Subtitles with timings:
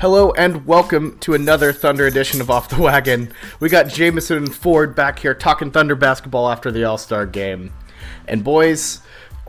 [0.00, 3.34] Hello and welcome to another Thunder edition of Off the Wagon.
[3.60, 7.70] We got Jameson and Ford back here talking Thunder basketball after the All Star game.
[8.26, 9.00] And boys,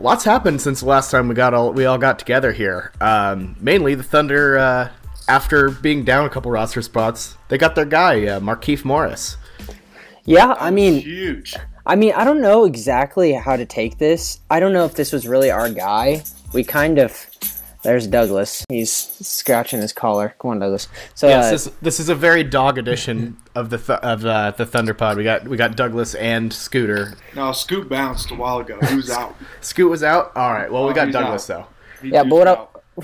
[0.02, 2.92] lots happened since the last time we got all we all got together here.
[3.00, 4.90] Um, mainly the Thunder, uh,
[5.30, 9.38] after being down a couple roster spots, they got their guy uh, Markieff Morris.
[10.26, 11.56] Yeah, I mean, huge.
[11.86, 14.42] I mean, I don't know exactly how to take this.
[14.50, 16.26] I don't know if this was really our guy.
[16.52, 17.31] We kind of.
[17.84, 18.66] There's Douglas.
[18.70, 20.36] He's scratching his collar.
[20.40, 20.88] Come on, Douglas.
[21.16, 24.52] So Yes, uh, this, this is a very dog edition of the th- of uh,
[24.52, 25.18] the Thunder Pod.
[25.18, 27.16] We got we got Douglas and Scooter.
[27.36, 28.78] No, Scoot bounced a while ago.
[28.88, 29.36] He was out.
[29.62, 30.32] Scoot was out.
[30.36, 30.72] All right.
[30.72, 31.70] Well, we Oh, got Douglas out.
[32.02, 32.06] though.
[32.08, 32.54] He yeah, but what I,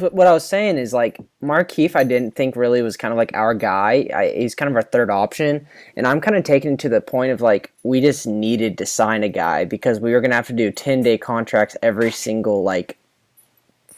[0.09, 3.31] what I was saying is like Markieff, I didn't think really was kind of like
[3.33, 4.07] our guy.
[4.15, 7.31] I, he's kind of our third option, and I'm kind of taken to the point
[7.31, 10.53] of like we just needed to sign a guy because we were gonna have to
[10.53, 12.97] do ten day contracts every single like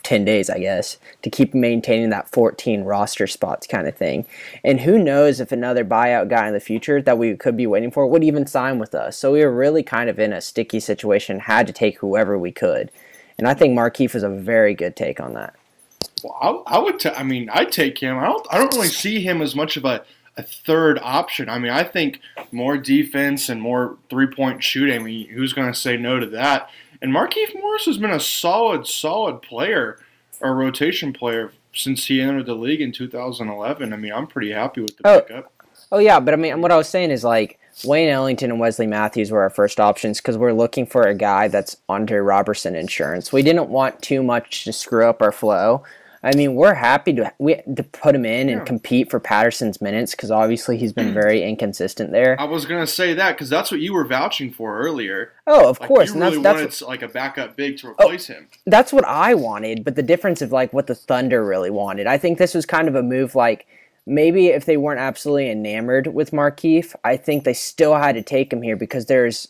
[0.03, 4.25] ten days, I guess, to keep maintaining that 14 roster spots kind of thing.
[4.63, 7.91] And who knows if another buyout guy in the future that we could be waiting
[7.91, 9.17] for would even sign with us.
[9.17, 12.51] So we were really kind of in a sticky situation, had to take whoever we
[12.51, 12.91] could.
[13.37, 15.55] And I think Markieff was a very good take on that.
[16.23, 16.99] Well, I, I would.
[16.99, 18.17] ta- I mean, I'd take him.
[18.17, 18.45] I don't.
[18.51, 20.03] I don't really see him as much of a,
[20.37, 21.49] a third option.
[21.49, 22.19] I mean, I think
[22.51, 24.99] more defense and more three point shooting.
[24.99, 26.69] I mean, who's going to say no to that?
[27.01, 29.99] And Markieff Morris has been a solid, solid player,
[30.41, 33.93] or rotation player since he entered the league in 2011.
[33.93, 35.21] I mean, I'm pretty happy with the Oh.
[35.21, 35.51] pickup.
[35.91, 38.85] Oh yeah, but I mean, what I was saying is like Wayne Ellington and Wesley
[38.85, 43.31] Matthews were our first options because we're looking for a guy that's under Roberson insurance.
[43.33, 45.83] We didn't want too much to screw up our flow.
[46.21, 48.65] I mean, we're happy to we to put him in and Yeah.
[48.65, 51.13] compete for Patterson's minutes because obviously he's been mm.
[51.13, 52.35] very inconsistent there.
[52.39, 55.31] I was going to say that because that's what you were vouching for earlier.
[55.47, 57.87] Oh, of Like, course, you and really that's wanted that's like a backup big to
[57.87, 58.47] oh, replace him.
[58.65, 62.07] that's what I wanted, but the difference of like what the Thunder really wanted.
[62.07, 63.65] I think this was kind of a move like
[64.05, 68.51] maybe if they weren't absolutely enamored with Markieff, I think they still had to take
[68.51, 69.47] him here because there's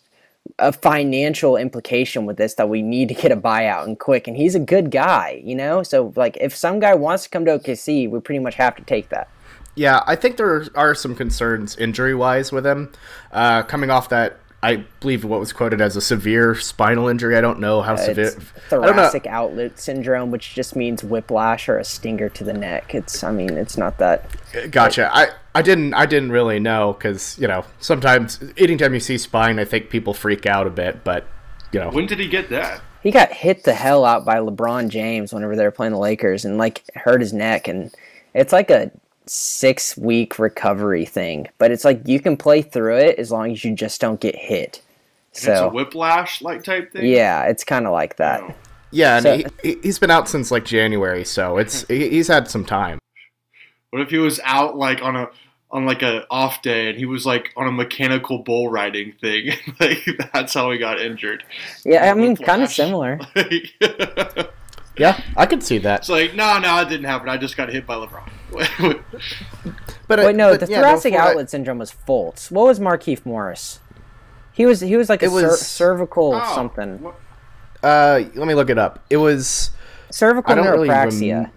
[0.57, 4.35] a financial implication with this that we need to get a buyout and quick and
[4.35, 5.83] he's a good guy, you know?
[5.83, 8.83] So like if some guy wants to come to OKC, we pretty much have to
[8.83, 9.29] take that.
[9.75, 12.91] Yeah, I think there are some concerns injury wise with him.
[13.31, 17.37] Uh, coming off that, I believe what was quoted as a severe spinal injury.
[17.37, 18.31] I don't know how severe.
[18.69, 18.93] Don't know.
[18.93, 22.93] thoracic outlet syndrome, which just means whiplash or a stinger to the neck.
[22.93, 24.29] It's I mean, it's not that
[24.71, 25.09] Gotcha.
[25.15, 29.59] I, I didn't I didn't really know because you know sometimes anytime you see spine,
[29.59, 31.03] I think people freak out a bit.
[31.03, 31.27] But
[31.73, 32.81] you know, When did he get that?
[33.03, 36.45] he got hit the hell out by LeBron James whenever they were playing the Lakers
[36.45, 37.93] and like hurt his neck and
[38.33, 38.89] it's like a
[39.25, 41.47] six week recovery thing.
[41.57, 44.35] But it's like you can play through it as long as you just don't get
[44.35, 44.81] hit.
[44.81, 47.05] And it's a So whiplash like type thing.
[47.05, 48.41] yeah, it's kind of like that.
[48.43, 48.53] Oh.
[48.91, 52.47] yeah, and So- he, he, he's been out since like January, so it's he's had
[52.49, 52.99] some time.
[53.91, 55.29] What if he was out like on a
[55.71, 59.51] on like a off day and he was like on a mechanical bull riding thing?
[59.79, 61.43] like that's how he got injured.
[61.85, 63.19] Yeah, I mean, kind of similar.
[63.35, 64.49] it's
[64.97, 66.01] Yeah, I could see that.
[66.01, 67.29] It's like no, no, it didn't happen.
[67.29, 69.03] I just got hit by LeBron.
[70.07, 72.49] But Wait, no, but, the yeah, thoracic before I- outlet syndrome was Fultz.
[72.49, 73.79] What was Markieff Morris?
[74.53, 77.15] He was he was like a It was- cer- cervical Oh, something, what-
[77.83, 79.05] Uh, let me look it up.
[79.11, 79.69] It was
[80.09, 81.51] cervical I don't really neuropraxia.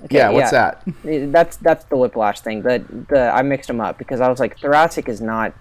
[0.00, 0.28] Rem- yeah.
[0.30, 0.82] What's that?
[1.04, 2.62] That's that's the whiplash thing.
[2.62, 5.52] The the I mixed them up because I was like thoracic is not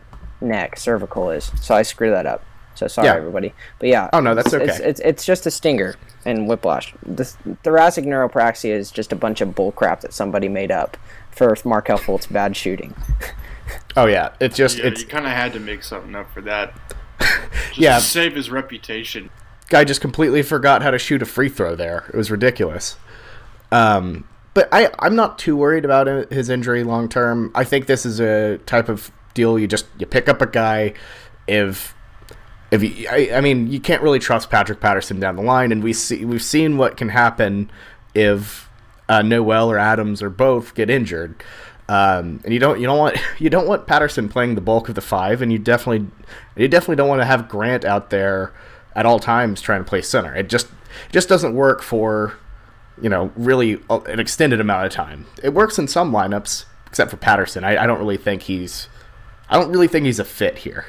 [0.41, 1.51] neck, cervical is.
[1.61, 2.43] So I screwed that up.
[2.75, 3.15] So sorry Yeah.
[3.15, 3.53] everybody.
[3.79, 4.09] But yeah.
[4.13, 4.89] Oh, no, that's it's- It's, okay.
[4.89, 6.93] it's it's just a stinger and whiplash.
[7.03, 7.25] The
[7.63, 10.95] thoracic neuropraxia is just a bunch of bull crap that somebody made up
[11.31, 12.93] for Markelle Fultz bad shooting.
[13.95, 16.41] Oh yeah, it's just yeah, it's you kind of had to make something up for
[16.41, 16.73] that.
[17.19, 17.95] Just Yeah.
[17.95, 19.29] to save his reputation.
[19.69, 22.05] guy just completely forgot how to shoot a free throw there.
[22.13, 22.95] It was ridiculous.
[23.71, 27.51] Um, but I, I'm not too worried about his injury long term.
[27.53, 30.93] I think this is a type of deal you just you pick up a guy
[31.47, 31.93] if
[32.71, 35.83] if you, I, I mean you can't really trust Patrick Patterson down the line, and
[35.83, 37.71] we see we've seen what can happen
[38.13, 38.69] if
[39.07, 41.41] uh, Noel or Adams or both get injured.
[41.89, 44.95] Um, and you don't you don't want you don't want Patterson playing the bulk of
[44.95, 46.07] the five, and you definitely
[46.55, 48.53] you definitely don't want to have Grant out there
[48.95, 50.35] at all times trying to play center.
[50.35, 52.37] It just it just doesn't work for
[53.01, 55.25] you know really an extended amount of time.
[55.43, 57.63] It works in some lineups, except for Patterson.
[57.63, 58.87] I, I don't really think he's
[59.49, 60.85] I don't really think he's a fit here.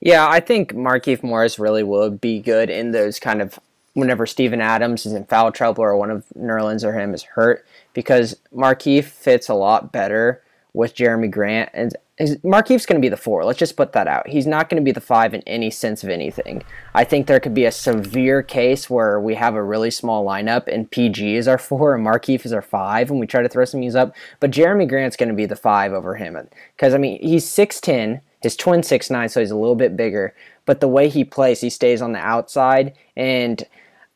[0.00, 3.58] Yeah, I think Markieff Morris really would be good in those kind of
[3.94, 7.64] whenever Steven Adams is in foul trouble or one of Nerlens or him is hurt
[7.94, 10.42] because Markieff fits a lot better
[10.74, 13.44] with Jerami Grant and is Markieff's going to be the four.
[13.44, 14.28] Let's just put that out.
[14.28, 16.62] He's not going to be the five in any sense of anything.
[16.94, 20.66] I think there could be a severe case where we have a really small lineup
[20.66, 23.64] and PG is our four and Markieff is our five, and we try to throw
[23.64, 24.14] some things up.
[24.40, 26.36] But Jerami Grant's going to be the five over him
[26.74, 29.96] because I mean he's six ten, his twin six nine, so he's a little bit
[29.96, 30.34] bigger.
[30.64, 33.62] But the way he plays, he stays on the outside, and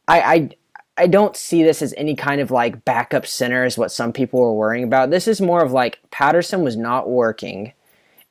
[0.08, 0.50] I, I
[0.97, 4.41] I don't see this as any kind of like backup center is what some people
[4.41, 5.11] were worrying about.
[5.11, 7.73] This is more of like Patterson was not working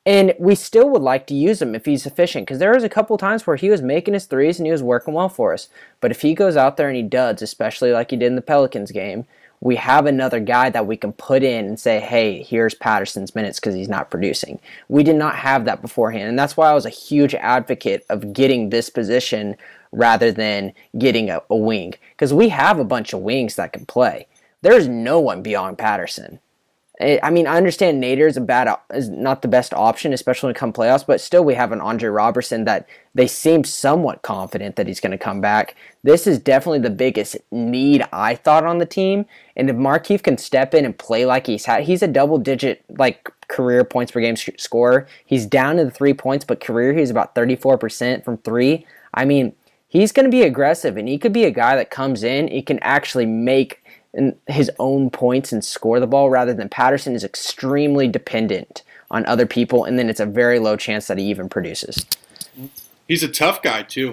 [0.06, 2.90] and we still would like to use him if he's efficient because there was a
[2.90, 5.68] couple times where he was making his threes and he was working well for us.
[6.00, 8.42] But if he goes out there and he duds, especially like he did in the
[8.42, 9.25] Pelicans game,
[9.62, 13.60] we have another guy that we can put in and say, hey, here's Patterson's minutes
[13.60, 14.60] because he's not producing.
[14.88, 16.30] We did not have that beforehand.
[16.30, 19.57] And that's why I was a huge advocate of getting this position
[19.92, 23.86] rather than getting a, a wing because we have a bunch of wings that can
[23.86, 24.28] play.
[24.62, 26.40] There's no one beyond Patterson.
[27.00, 30.48] Eh, I mean, I understand Nader is a bad is not the best option, especially
[30.48, 31.06] when come playoffs.
[31.06, 35.12] But still, we have an Andre Roberson that they seem somewhat confident that he's going
[35.12, 35.75] to come back.
[36.04, 39.25] This is definitely the biggest need I thought on the team.
[39.56, 42.84] And if Markieff can step in and play like he's had, he's a double digit
[42.90, 45.07] like career points per game scorer.
[45.25, 48.86] He's down to the three points, but career he's about thirty four percent from three.
[49.13, 49.54] I mean,
[49.88, 52.50] he's going to be aggressive, and he could be a guy that comes in.
[52.50, 53.84] He can actually make
[54.47, 59.45] his own points and score the ball rather than Patterson is extremely dependent on other
[59.45, 62.06] people, and then it's a very low chance that he even produces.
[63.07, 64.11] He's a tough guy too.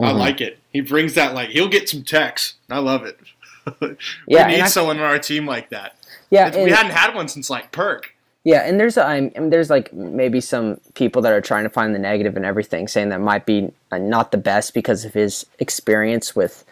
[0.00, 0.04] Mm-hmm.
[0.04, 0.58] I like it.
[0.72, 2.54] He brings that like he'll get some texts.
[2.68, 3.18] I love it.
[3.80, 3.96] we
[4.28, 5.96] yeah, need I, someone on our team like that.
[6.30, 8.14] Yeah, and, we hadn't had one since like Perk.
[8.44, 11.98] Yeah, and there's um, there's like maybe some people that are trying to find the
[11.98, 16.36] negative and everything, saying that might be uh, not the best because of his experience
[16.36, 16.64] with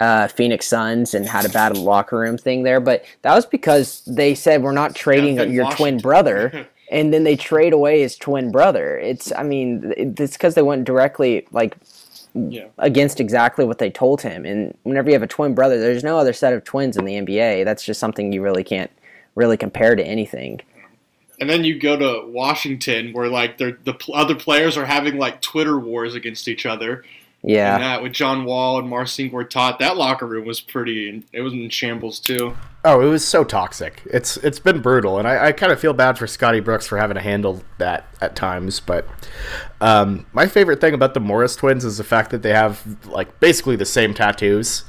[0.00, 4.02] uh, Phoenix Suns and had a bad locker room thing there, but that was because
[4.06, 5.76] they said we're not trading yeah, your Washington.
[5.76, 8.96] twin brother, and then they trade away his twin brother.
[8.98, 11.76] It's, I mean, it's because they went directly like
[12.34, 12.68] yeah.
[12.78, 14.44] against exactly what they told him.
[14.44, 17.14] And whenever you have a twin brother, there's no other set of twins in the
[17.14, 17.64] NBA.
[17.64, 18.90] That's just something you really can't
[19.34, 20.60] really compare to anything.
[21.40, 23.76] And then you go to Washington, where like the
[24.12, 27.04] other players are having like Twitter wars against each other
[27.48, 31.24] yeah, and that with John Wall and Marcin Gortat, that locker room was pretty.
[31.32, 32.54] It was in shambles too.
[32.84, 34.02] Oh, it was so toxic.
[34.04, 36.98] It's it's been brutal, and I, I kind of feel bad for Scotty Brooks for
[36.98, 38.80] having to handle that at times.
[38.80, 39.08] But
[39.80, 43.40] um, my favorite thing about the Morris twins is the fact that they have like
[43.40, 44.84] basically the same tattoos.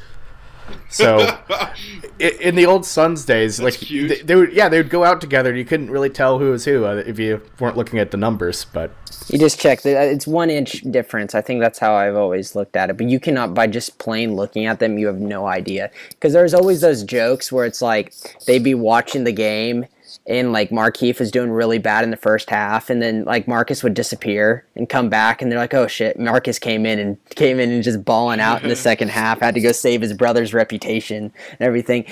[0.90, 1.20] So
[2.20, 5.22] in the old Suns days, That's like they, they, would, yeah, they would go out
[5.22, 5.50] together.
[5.50, 8.18] and You couldn't really tell who was who uh, if you weren't looking at the
[8.18, 8.66] numbers.
[8.66, 8.92] But
[9.28, 9.86] you just check.
[9.86, 11.36] It's one inch difference.
[11.36, 12.98] I think that's how I've always looked at it.
[12.98, 16.54] But you cannot by just plain looking at them, you have no idea because there's
[16.54, 18.14] always those jokes where it's like
[18.46, 19.86] they'd be watching the game
[20.28, 23.84] and like Markieff was doing really bad in the first half, and then like Marcus
[23.84, 27.60] would disappear and come back, and they're like, "Oh shit!" Marcus came in and came
[27.60, 29.40] in and just balling out in the second half.
[29.40, 32.06] Had to go save his brother's reputation and everything.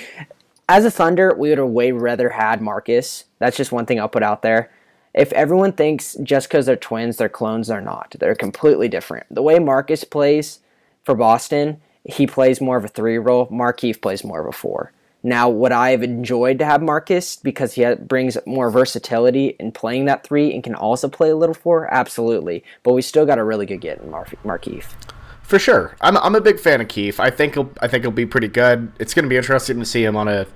[0.68, 3.24] As a Thunder, we would have way rather had Marcus.
[3.38, 4.70] That's just one thing I'll put out there.
[5.14, 8.14] If everyone thinks just because they're twins, they're clones, they're not.
[8.18, 9.26] They're completely different.
[9.30, 10.60] The way Marcus plays
[11.04, 13.46] for Boston, he plays more of a three role.
[13.48, 14.92] Markieff plays more of a four.
[15.22, 20.04] Now, what I have enjoyed to have Marcus because he brings more versatility in playing
[20.04, 21.92] that three and can also play a little four?
[21.92, 22.62] Absolutely.
[22.84, 24.94] But we still got a really good get in Mar- Markieff.
[25.42, 27.18] For sure, I'm, I'm a big fan of Keith.
[27.18, 28.92] I think he'll I think he'll be pretty good.
[28.98, 30.46] It's going to be interesting to see him on a.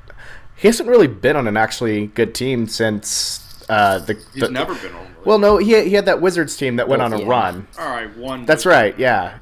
[0.54, 4.23] He hasn't really been on an actually good team since uh, the.
[4.35, 5.07] He's never been on.
[5.25, 7.26] Well, no, he he had that Wizards team that went oh, on a yeah.
[7.26, 7.66] run.
[7.78, 8.45] All right, one.
[8.45, 8.97] That's right.
[8.99, 9.38] Yeah,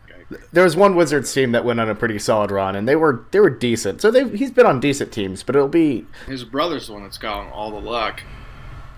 [0.53, 3.25] there was one Wizards team that went on a pretty solid run, and they were
[3.31, 4.01] they were decent.
[4.01, 7.19] So they he's been on decent teams, but it'll be his brother's the one that's
[7.19, 8.23] gotten all the luck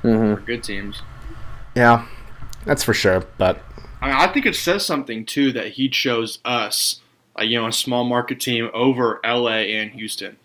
[0.03, 0.35] mm-hmm.
[0.35, 1.03] for good teams.
[1.75, 2.07] Yeah,
[2.65, 3.25] that's for sure.
[3.39, 3.63] But
[4.01, 7.01] I, mean, I think it says something too that he chose us,
[7.37, 9.75] like you know, a small market team over L.A.
[9.77, 10.37] and Houston.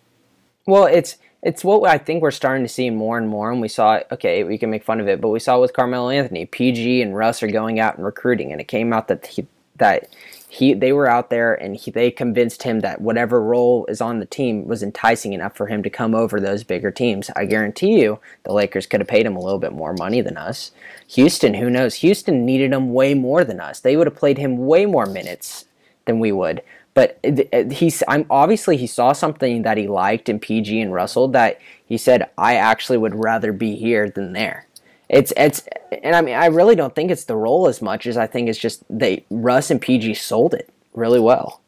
[0.66, 3.68] Well, it's it's what I think we're starting to see more and more, and we
[3.68, 4.08] saw it.
[4.12, 6.46] Okay, we can make fun of it, but we saw it with Carmelo Anthony.
[6.46, 9.46] PG and Russ are going out and recruiting, and it came out that he,
[9.78, 10.10] that
[10.50, 14.20] he they were out there and he, they convinced him that whatever role is on
[14.20, 17.30] the team was enticing enough for him to come over those bigger teams.
[17.36, 20.38] I guarantee you the Lakers could have paid him a little bit more money than
[20.38, 20.72] us.
[21.10, 21.96] Houston, who knows?
[21.96, 23.82] Houston needed him way more than us.
[23.82, 25.66] They would have played him way more minutes
[26.06, 26.62] than we would.
[26.94, 30.94] But uh, uh, he's I'm obviously he saw something that he liked in PG and
[30.94, 34.66] Russell that he said I actually would rather be here than there.
[35.10, 35.68] It's it's
[36.04, 38.50] and I mean I really don't think it's the role as much as I think
[38.50, 41.62] it's just they Russ and PG sold it really well.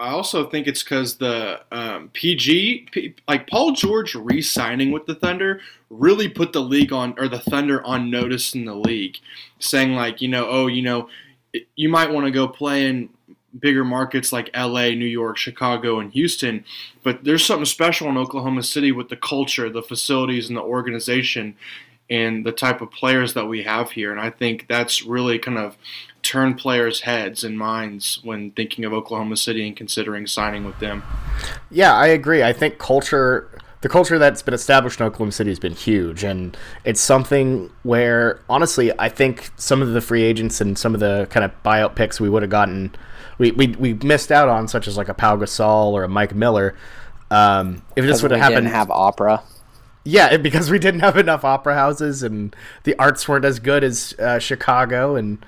[0.00, 5.16] I also think it's because the um, PG, P, like Paul George re-signing with the
[5.16, 9.16] Thunder, really put the league on or the Thunder on notice in the league,
[9.58, 11.08] saying like, you know, oh, you know,
[11.74, 13.08] you might want to go play in
[13.58, 16.64] bigger markets like LA, New York, Chicago, and Houston,
[17.02, 21.56] but there's something special in Oklahoma City with the culture, the facilities, and the organization,
[22.10, 24.10] and the type of players that we have here.
[24.10, 25.76] And I think that's really kind of
[26.22, 31.02] turn players' heads and minds when thinking of Oklahoma City and considering signing with them.
[31.70, 32.42] Yeah, I agree.
[32.42, 33.50] I think culture,
[33.82, 38.40] the culture that's been established in Oklahoma City has been huge, and it's something where
[38.48, 41.94] honestly, I think some of the free agents and some of the kind of buyout
[41.94, 42.94] picks we would have gotten,
[43.38, 46.34] we, we we missed out on, such as like a Pau Gasol or a Mike
[46.34, 46.74] Miller.
[47.30, 49.42] Um, if this would have happened, didn't have opera.
[50.08, 54.14] Yeah, because we didn't have enough opera houses and the arts weren't as good as
[54.18, 55.16] uh, Chicago.
[55.16, 55.44] And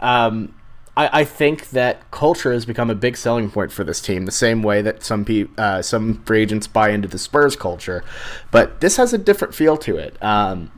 [0.00, 0.52] um,
[0.96, 4.32] I, I, think that culture has become a big selling point for this team, the
[4.32, 8.02] same way that some pe- uh, some free agents buy into the Spurs culture.
[8.50, 10.20] But this has a different feel to it.
[10.20, 10.72] Um,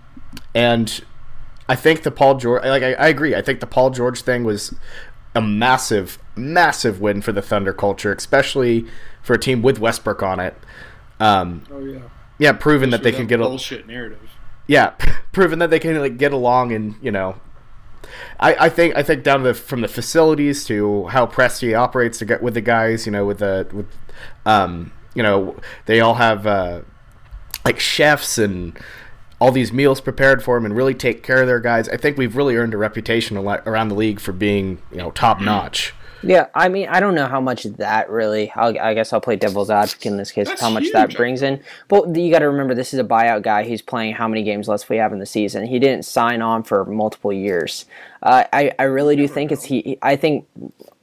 [0.55, 1.03] and
[1.71, 4.45] I think the Paul George, like I, I agree, I think the Paul George thing
[4.45, 4.75] was
[5.35, 8.85] a massive, massive win for the Thunder culture, especially
[9.23, 10.55] for a team with Westbrook on it.
[11.19, 12.01] Um, oh yeah
[12.43, 14.29] yeah, proven that they can get a bullshit narrative.
[14.67, 14.95] Yeah,
[15.33, 17.37] proven that they can like get along and you know,
[18.41, 22.19] I, I think I think down to the, from the facilities to how Presti operates
[22.19, 23.87] to get with the guys, you know, with the with,
[24.45, 25.57] um, you know,
[25.87, 26.81] they all have uh,
[27.65, 28.77] like chefs and
[29.41, 31.89] all these meals prepared for them and really take care of their guys.
[31.91, 35.41] I think we've really earned a reputation around the league for being you know top
[35.41, 35.95] notch.
[36.23, 38.52] Yeah, I mean, I don't know how much that really.
[38.55, 40.47] I'll, i guess I'll play devil's advocate in this case.
[40.47, 40.93] That's how much huge.
[40.93, 43.64] that brings in, but you got to remember this is a buyout guy.
[43.64, 45.67] He's playing how many games less we have in the season.
[45.67, 47.87] He didn't sign on for multiple years.
[48.23, 49.99] Uh, I I really do think it's he.
[50.00, 50.47] I think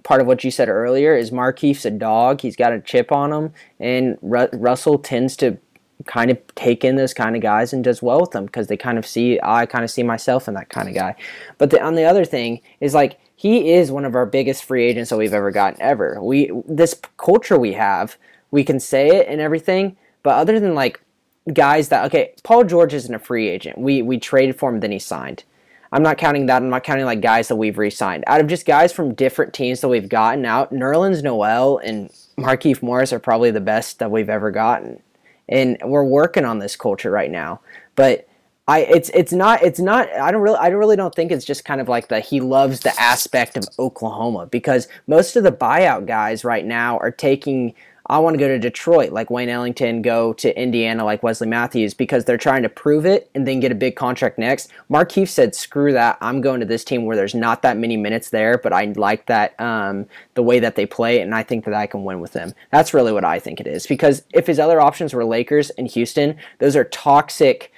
[0.03, 2.41] part of what you said earlier is Markieff's a dog.
[2.41, 5.57] He's got a chip on him, and Ru- Russell tends to
[6.05, 8.77] kind of take in those kind of guys and does well with them because they
[8.77, 11.15] kind of see I kind of see myself in that kind of guy.
[11.57, 14.83] But the, on the other thing is like he is one of our biggest free
[14.83, 16.21] agents that we've ever gotten ever.
[16.21, 18.17] We this culture we have,
[18.51, 20.99] we can say it and everything, but other than like
[21.53, 23.77] guys that okay, Paul George isn't a free agent.
[23.77, 25.45] We we traded for him, then he signed.
[25.93, 26.61] I'm not counting that.
[26.61, 28.25] I'm not counting like guys that we've re-signed.
[28.27, 32.83] Out of just guys from different teams that we've gotten out, Nerlens Noel and Markieff
[32.83, 35.01] Morris are probably the best that we've ever gotten.
[35.47, 37.61] And we're working on this culture right now.
[37.95, 38.27] But
[38.69, 41.65] I it's it's not it's not I don't really I really don't think it's just
[41.65, 46.05] kind of like the he loves the aspect of Oklahoma because most of the buyout
[46.05, 47.73] guys right now are taking
[48.05, 51.95] I want to go to Detroit like Wayne Ellington, go to Indiana like Wesley Matthews
[51.95, 54.71] because they're trying to prove it and then get a big contract next.
[54.89, 56.17] Markieff said, "Screw that!
[56.21, 59.25] I'm going to this team where there's not that many minutes there, but I like
[59.27, 62.33] that um, the way that they play, and I think that I can win with
[62.33, 65.69] them." That's really what I think it is because if his other options were Lakers
[65.71, 67.71] and Houston, those are toxic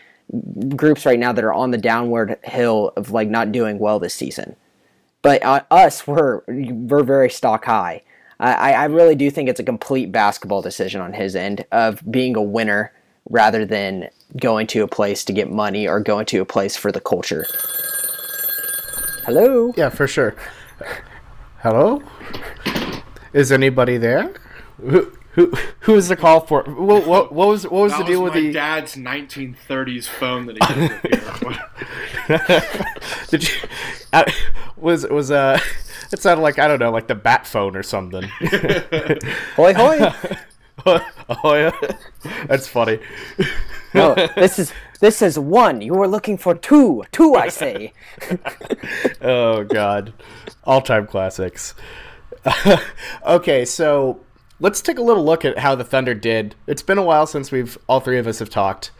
[0.75, 4.13] groups right now that are on the downward hill of like not doing well this
[4.13, 4.55] season.
[5.21, 8.01] But uh, us, we're we're very stock high.
[8.39, 12.35] I, I really do think it's a complete basketball decision on his end of being
[12.35, 12.91] a winner
[13.29, 14.09] rather than
[14.39, 17.45] going to a place to get money or going to a place for the culture.
[19.25, 19.73] Hello?
[19.77, 20.35] Yeah, for sure.
[21.59, 22.01] Hello?
[23.33, 24.33] Is anybody there?
[25.33, 26.63] Who who was the call for?
[26.63, 30.07] What, what, what was what was that the deal was with my the dad's 1930s
[30.07, 31.23] phone that he Did
[32.27, 32.99] here?
[33.29, 33.55] Did you
[34.11, 34.23] uh,
[34.75, 35.59] was was uh
[36.11, 38.23] it sounded like I don't know like the bat phone or something.
[39.55, 40.13] hoy hoy.
[40.85, 41.71] oh yeah,
[42.47, 42.99] that's funny.
[43.93, 45.81] no, this is this is one.
[45.81, 47.03] You were looking for two.
[47.11, 47.93] Two, I say.
[49.21, 50.13] oh God,
[50.63, 51.73] all time classics.
[53.25, 54.19] okay, so
[54.61, 56.55] let's take a little look at how the Thunder did.
[56.67, 58.91] It's been a while since we've all three of us have talked.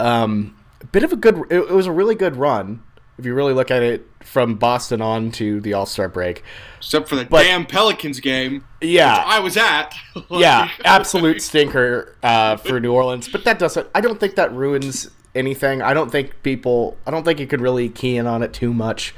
[0.00, 1.38] Um, a bit of a good.
[1.50, 2.82] It, it was a really good run
[3.18, 6.44] if you really look at it from Boston on to the All Star break.
[6.78, 8.64] Except for the but, damn Pelicans game.
[8.80, 9.94] Yeah, I was at.
[10.30, 13.28] yeah, absolute stinker uh, for New Orleans.
[13.28, 13.88] But that doesn't.
[13.94, 15.82] I don't think that ruins anything.
[15.82, 16.96] I don't think people.
[17.06, 19.14] I don't think you could really key in on it too much.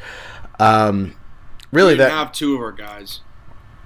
[0.59, 1.15] Um,
[1.73, 3.21] really, that have two of our guys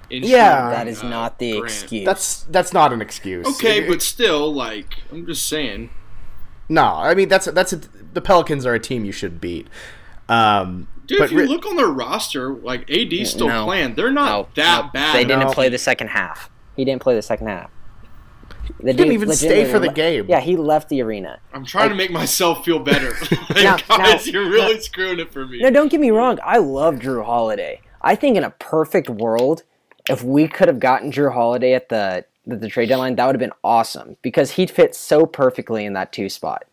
[0.09, 1.65] yeah, that is uh, not the Grant.
[1.65, 2.05] excuse.
[2.05, 3.45] That's that's not an excuse.
[3.45, 5.89] Okay, it, but still, like I'm just saying.
[6.67, 7.77] No, I mean that's that's a,
[8.13, 9.67] the Pelicans are a team you should beat.
[10.27, 13.95] Um, Dude, if you re- look on their roster, like AD's still no, playing.
[13.95, 14.91] They're not no, that no.
[14.91, 15.15] bad.
[15.15, 16.49] They didn't play the second half.
[16.75, 17.71] He didn't play the second half.
[18.79, 20.25] The he didn't even stay for the game.
[20.27, 21.39] Yeah, he left the arena.
[21.53, 23.11] I'm trying like, to make myself feel better.
[23.49, 25.59] like, now, guys, now, you're really now, screwing it for me.
[25.61, 26.39] No, don't get me wrong.
[26.43, 27.81] I love Jrue Holiday.
[28.01, 29.63] I think in a perfect world,
[30.09, 33.35] if we could have gotten Jrue Holiday at the the, the trade deadline, that would
[33.35, 36.63] have been awesome because he'd fit so perfectly in that two spot.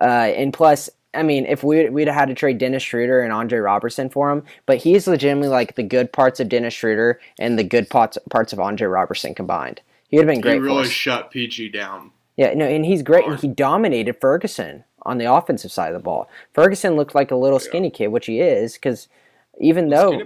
[0.00, 3.32] Uh, and plus, I mean, if we we'd have had to trade Dennis Schroeder and
[3.32, 7.58] Andre Roberson for him, but he's legitimately like the good parts of Dennis Schroeder and
[7.58, 9.80] the good parts parts of Andre Roberson combined.
[10.08, 10.54] He would have been great.
[10.54, 12.10] He really shut PG down.
[12.36, 16.02] Yeah, no, and he's great, and he dominated Ferguson on the offensive side of the
[16.02, 16.28] ball.
[16.52, 19.06] Ferguson looked like a little skinny kid, which he is, because
[19.60, 20.20] even though,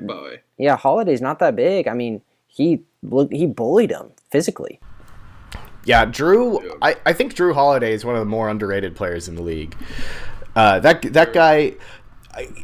[0.57, 1.87] yeah, Holiday's not that big.
[1.87, 4.81] I mean, he look he bullied him physically.
[5.85, 6.77] Yeah, Jrue.
[6.83, 9.75] I, I think Jrue Holiday is one of the more underrated players in the league.
[10.57, 11.75] Uh, that that guy,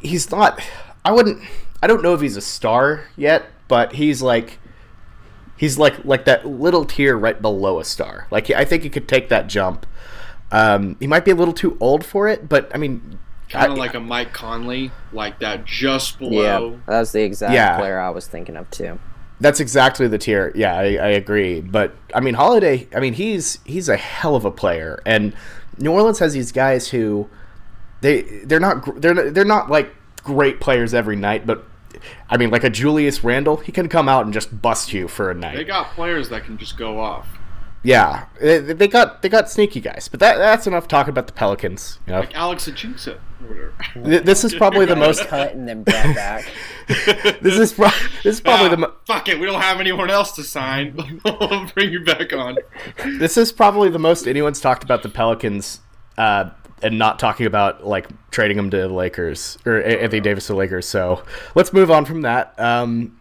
[0.03, 0.61] he's not.
[1.05, 1.41] I wouldn't.
[1.83, 4.59] I don't know if he's a star yet, but he's like,
[5.57, 8.27] he's like like that little tier right below a star.
[8.31, 9.87] Like I think he could take that jump.
[10.53, 13.79] Um, he might be a little too old for it, but I mean, Kind of
[13.79, 16.81] like a Mike Conley, like that just below.
[16.87, 17.79] that was the exact Yeah.
[17.79, 18.99] player I was thinking of too.
[19.41, 20.53] That's exactly the tier.
[20.55, 21.61] Yeah, I, I agree.
[21.61, 22.89] But I mean, Holiday.
[22.95, 25.35] I mean, he's he's a hell of a player, and
[25.79, 27.29] New Orleans has these guys who
[28.01, 31.65] they they're not they're they're not like great players every night, but
[32.29, 35.31] I mean, like a Julius Randle, he can come out and just bust you for
[35.31, 35.57] a night.
[35.57, 37.27] They got players that can just go off.
[37.85, 41.33] Yeah, they, they got they got sneaky guys, but that that's enough talking about the
[41.35, 41.99] Pelicans.
[42.07, 44.21] You know, Like Alex Achingsa whatever.
[44.23, 45.25] This is probably the most.
[45.27, 46.45] cut and then brought back.
[47.41, 47.89] This is pro-
[48.23, 51.21] this is probably the Ah, mo- fuck it, we don't have anyone else to sign.
[51.27, 52.57] I'll bring you back on.
[53.19, 55.81] this is probably the most anyone's talked about the Pelicans,
[56.19, 56.51] uh,
[56.83, 60.53] and not talking about like trading them to the Lakers or A- Anthony Davis to
[60.53, 60.87] the Lakers.
[60.87, 61.23] So
[61.55, 62.59] let's move on from that.
[62.59, 63.19] Um,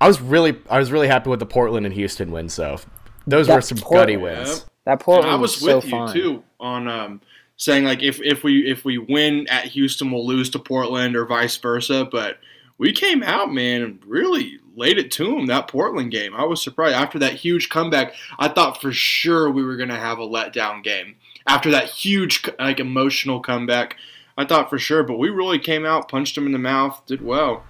[0.00, 2.54] I was really, I was really happy with the Portland and Houston wins.
[2.56, 2.78] though.
[3.28, 4.48] Those That were some Port- gutty wins.
[4.48, 4.58] Yep.
[4.84, 6.12] That And Portland I was so with you fun.
[6.14, 7.20] too on um,
[7.56, 11.26] saying like if if we if we win at Houston, we'll lose to Portland or
[11.26, 12.08] vice versa.
[12.10, 12.38] But
[12.78, 16.34] we came out, man, and really laid it to them that Portland game.
[16.34, 18.14] I was surprised after that huge comeback.
[18.38, 21.16] I thought for sure we were gonna have a letdown game
[21.46, 23.96] after that huge like emotional comeback.
[24.38, 27.20] I thought for sure, but we really came out, punched them in the mouth, did
[27.20, 27.64] well.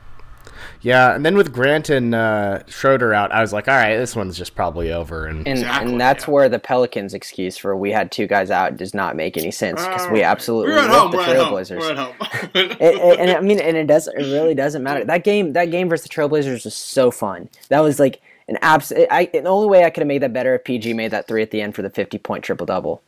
[0.82, 4.14] Yeah, and then with Grant and uh, Schroeder out, I was like, all right, this
[4.16, 5.26] one's just probably over.
[5.26, 6.30] And, And, Exactly, and that's yeah.
[6.30, 9.84] where the Pelicans' excuse for we had two guys out does not make any sense
[9.84, 11.10] because we absolutely we're at home.
[11.10, 11.54] the We're at home.
[11.54, 11.78] Trailblazers.
[11.80, 12.50] We're at home.
[12.54, 14.06] It- it- and I mean, and it does.
[14.08, 15.04] It really doesn't matter.
[15.04, 17.48] That game, that game versus the Trailblazers was so fun.
[17.68, 18.92] That was like an abs.
[19.10, 21.42] I the only way I could have made that better if PG made that three
[21.42, 23.02] at the end for the fifty point triple double.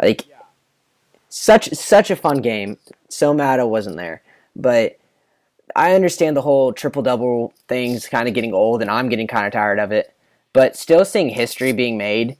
[0.00, 0.24] Like,
[1.28, 2.78] such such a fun game.
[3.08, 4.22] So mad I wasn't there,
[4.54, 4.98] but
[5.76, 9.46] I understand the whole triple double thing's kind of getting old, and I'm getting kind
[9.46, 10.14] of tired of it.
[10.54, 12.38] But still seeing history being made,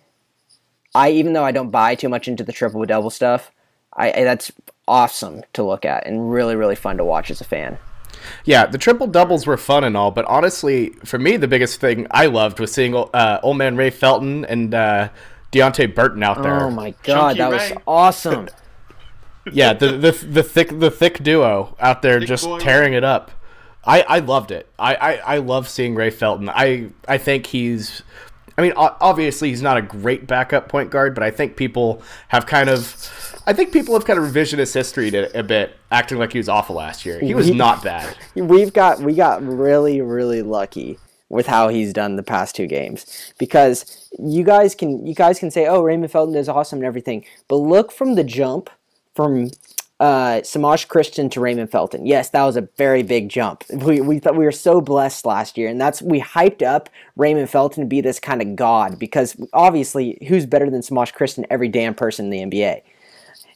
[0.95, 3.53] I even though I don't buy too much into the triple double stuff,
[3.93, 4.51] I, I that's
[4.89, 7.77] awesome to look at and really really fun to watch as a fan.
[8.47, 12.07] Yeah, the triple doubles were fun and all, but honestly, for me, the biggest thing
[12.11, 15.11] I loved was seeing uh, old man Ray Felton and uh,
[15.53, 16.63] Deonte Burton out there.
[16.63, 18.49] Oh my god, Chunky that was awesome.
[19.53, 22.59] Yeah, the, the the thick the thick duo out there Thick just boy.
[22.59, 23.31] tearing it up.
[23.85, 24.69] I, I loved it.
[24.81, 26.49] I, I, I love seeing Ray Felton.
[26.49, 28.03] I I think he's.
[28.59, 32.47] I mean, obviously he's not a great backup point guard, but I think people have
[32.47, 33.43] kind of.
[33.47, 36.49] I think people have kind of revisionist history a, a bit, acting like he was
[36.49, 37.21] awful last year.
[37.21, 38.17] He was We- not bad.
[38.35, 43.33] We've got we got really really lucky with how he's done the past two games
[43.39, 47.25] because you guys can you guys can say oh Raymond Felton is awesome and everything,
[47.47, 48.71] but look from the jump
[49.17, 49.51] from
[49.99, 52.05] uh, Semaj Christon to Raymond Felton.
[52.05, 53.65] Yes, that was a very big jump.
[53.71, 57.49] We, we thought we were so blessed last year, and that's we hyped up Raymond
[57.49, 61.47] Felton to be this kind of god because obviously, who's better than Semaj Christon?
[61.51, 62.83] Every damn person in the NBA.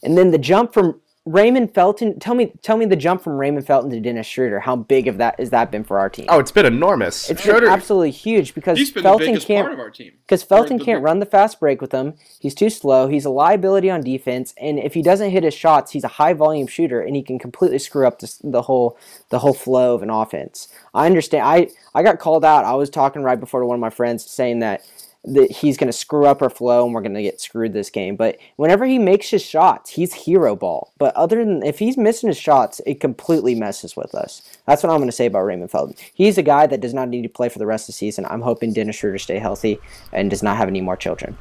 [0.03, 0.99] And then the jump from
[1.31, 2.19] Raymond Felton.
[2.19, 4.61] Tell me, tell me the jump from Raymond Felton to Dennis Schroeder.
[4.61, 6.27] How big of that has that been for our team?
[6.29, 7.31] Oh, it's been enormous.
[7.31, 10.13] it's been absolutely huge because He's been the Felton biggest can't part of our team.
[10.23, 12.15] because Felton the can't run the fast break with him.
[12.41, 13.07] He's too slow.
[13.07, 16.33] He's a liability on defense, and if he doesn't hit his shots, he's a high
[16.33, 20.03] volume shooter, and he can completely screw up the, the whole the whole flow of
[20.03, 20.69] an offense.
[20.93, 21.45] I understand.
[21.47, 22.65] I I got called out.
[22.65, 24.85] I was talking right before to one of my friends saying that
[25.25, 27.91] that he's going to screw up our flow and we're going to get screwed this
[27.91, 28.17] game.
[28.17, 30.93] But whenever he makes his shots, he's hero ball.
[30.99, 34.43] But other than if he's missing his shots, it completely messes with us.
[34.67, 35.95] That's what I'm going to say about Raymond Felton.
[36.15, 38.25] He's a guy that does not need to play for the rest of the season.
[38.31, 39.79] I'm hoping Dennis Schroeder stay healthy
[40.13, 41.37] and does not have any more children.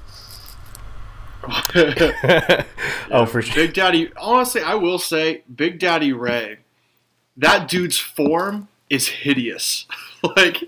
[3.11, 3.55] oh, for sure.
[3.55, 6.57] Big Daddy, honestly, I will say, Big Daddy Ray,
[7.37, 9.85] that dude's form is hideous.
[10.35, 10.63] like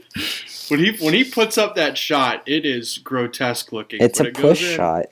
[0.71, 4.01] when he when he puts up that shot, it is grotesque looking.
[4.01, 5.05] It's When a it push in- shot.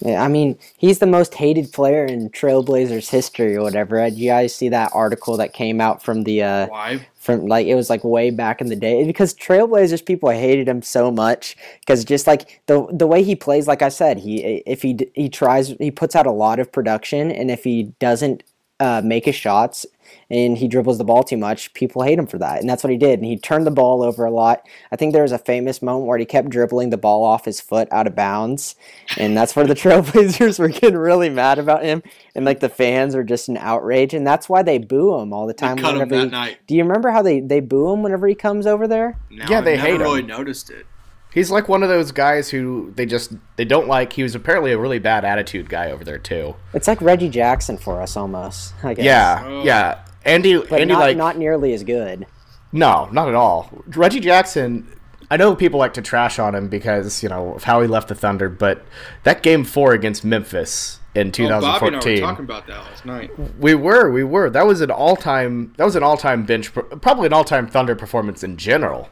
[0.00, 3.98] Yeah, I mean, he's the most hated player in Trailblazers history or whatever.
[4.08, 7.06] Did you guys see that article that came out from the uh, Why?
[7.16, 10.80] from like it was like way back in the day because Trailblazers people hated him
[10.80, 14.80] so much because just like the the way he plays, like I said, he if
[14.80, 18.42] he he tries he puts out a lot of production, and if he doesn't
[18.80, 19.84] uh, make his shots
[20.30, 22.60] and he dribbles the ball too much, people hate him for that.
[22.60, 23.18] And that's what he did.
[23.18, 24.66] And he turned the ball over a lot.
[24.92, 27.60] I think there was a famous moment where he kept dribbling the ball off his
[27.60, 28.76] foot out of bounds.
[29.16, 32.02] And that's where the Trailblazers were getting really mad about him.
[32.34, 34.12] And like the fans were just in outrage.
[34.12, 35.76] And that's why they boo him all the time.
[35.76, 36.58] They cut him that he, night.
[36.66, 39.18] Do you remember how they, they boo him whenever he comes over there?
[39.30, 40.26] No, Yeah, they I never hate really him.
[40.26, 40.86] noticed it.
[41.32, 44.14] He's like one of those guys who they just they don't like.
[44.14, 46.54] He was apparently a really bad attitude guy over there too.
[46.72, 49.04] It's like Reggie Jackson for us almost, I guess.
[49.04, 49.62] Yeah, Oh.
[49.62, 50.04] yeah.
[50.28, 52.26] Andy, But Andy, not, like not nearly as good.
[52.72, 53.70] no, not at all.
[53.88, 54.94] Reggie Jackson.
[55.30, 58.08] I know people like to trash on him because you know of how he left
[58.08, 58.84] the Thunder, but
[59.24, 61.62] that game four against Memphis in Oh, Bobby and I were
[62.00, 63.30] 2014, talking about that last night.
[63.58, 64.48] we were, we were.
[64.48, 65.74] That was an all-time.
[65.76, 69.10] That was an all-time bench, probably an all-time Thunder performance in general.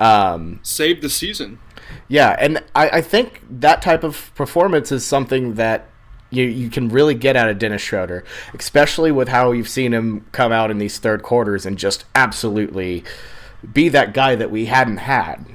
[0.00, 1.58] Um, Saved the season.
[2.08, 5.88] Yeah, and I, I think that type of performance is something that
[6.30, 10.26] you you can really get out of Dennis Schroeder, especially with how you've seen him
[10.32, 13.04] come out in these third quarters and just absolutely
[13.72, 15.46] be that guy that we hadn't had.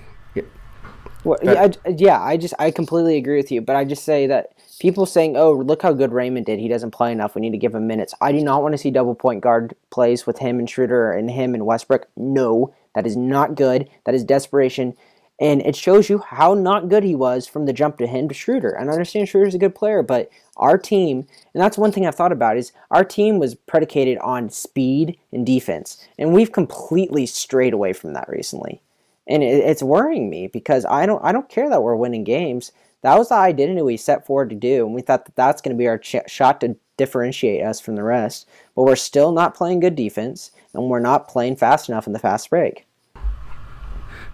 [1.23, 4.25] Well, yeah, I, yeah, I just I completely agree with you, but I just say
[4.27, 6.60] that people saying, "Oh, look how good Raymond did.
[6.60, 7.36] He doesn't play enough.
[7.36, 9.75] We need to give him minutes." I do not want to see double point guard
[9.89, 12.08] plays with him and Schroeder and him and Westbrook.
[12.15, 13.89] No, that is not good.
[14.05, 14.95] That is desperation,
[15.41, 18.34] and it shows you how not good he was from the jump to him to
[18.34, 18.71] Schroeder.
[18.71, 20.29] And I understand Schroeder's a good player, but
[20.60, 24.50] our team, and that's one thing I've thought about is our team was predicated on
[24.50, 28.82] speed and defense, and we've completely strayed away from that recently
[29.30, 32.74] and it, it's worrying me because I don't I don't care that we're winning games.
[33.02, 35.74] That was the identity we set forward to do, and we thought that that's going
[35.74, 38.50] to be our ch- shot to differentiate us from the rest.
[38.76, 42.19] But we're still not playing good defense, and we're not playing fast enough in the
[42.19, 42.86] fast break.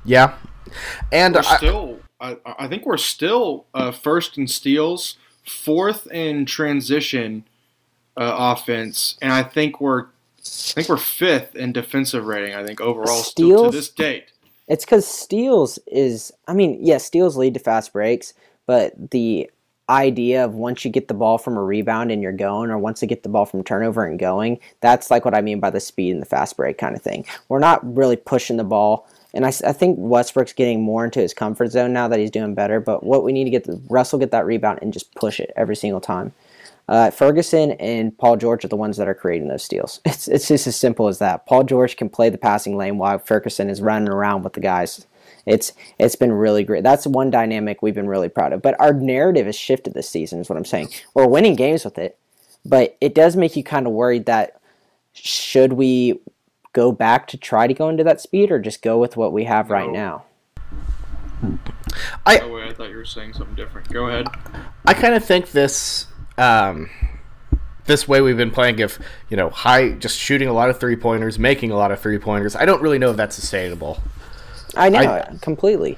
[0.04, 0.36] Yeah,
[1.12, 6.45] and We're I, still, I, I think we're still uh, first in steals, fourth in
[6.45, 7.45] transition
[8.17, 12.55] uh, offense, and I think we're, I think we're fifth in defensive rating.
[12.55, 14.31] I think overall, still to this date.
[14.67, 18.34] It's because steals is I mean yes, steals lead to fast breaks,
[18.65, 19.49] but the
[19.89, 23.01] idea of once you get the ball from a rebound and you're going, or once
[23.01, 25.79] you get the ball from turnover and going, that's like what I mean by the
[25.79, 27.25] speed and the fast break kind of thing.
[27.49, 29.08] We're not really pushing the ball.
[29.36, 32.80] And I think Westbrook's getting more into his comfort zone now that he's doing better.
[32.80, 35.52] But what we need to get the Russell get that rebound and just push it
[35.58, 36.34] every single time.
[36.88, 40.00] Uh, Ferguson and Paul George are the ones that are creating those steals.
[40.06, 41.45] It's it's just as simple as that.
[41.45, 45.06] Paul George can play the passing lane while Ferguson is running around with the guys.
[45.45, 46.84] It's it's been really great.
[46.84, 48.62] That's one dynamic we've been really proud of.
[48.62, 50.39] But our narrative has shifted this season.
[50.39, 50.89] Is what I'm saying.
[51.13, 52.17] We're winning games with it,
[52.63, 54.62] but it does make you kind of worried that
[55.13, 56.19] should we
[56.76, 59.46] go back to try to go into that speed or just go with what we
[59.46, 60.24] have right No.
[61.42, 61.58] now.
[62.28, 63.90] Oh wait, I thought you were saying something different.
[63.92, 64.28] Go ahead.
[64.86, 66.08] I kind of think this
[66.38, 66.90] um,
[67.86, 70.96] this way we've been playing, if you know high just shooting a lot of three
[70.96, 72.56] pointers, making a lot of three pointers.
[72.56, 74.02] I don't really know if that's sustainable.
[74.76, 75.98] I know I- it completely.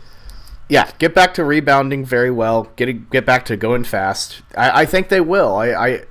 [0.70, 2.70] Yeah, get back to rebounding very well.
[2.76, 4.42] Get get back to going fast.
[4.58, 5.56] I, I think they will.
[5.56, 6.02] I, I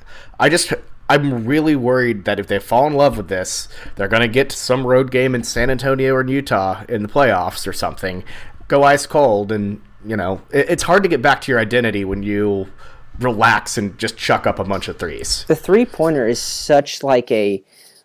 [0.40, 0.72] I just
[1.08, 4.56] I'm really worried that if they fall in love with this, they're gonna get to
[4.56, 8.24] some road game in San Antonio or Utah in the playoffs or something.
[8.68, 12.04] Go ice cold, and you know it, it's hard to get back to your identity
[12.04, 12.68] when you
[13.20, 15.44] relax and just chuck up a bunch of threes.
[15.48, 17.62] the three pointer is such like a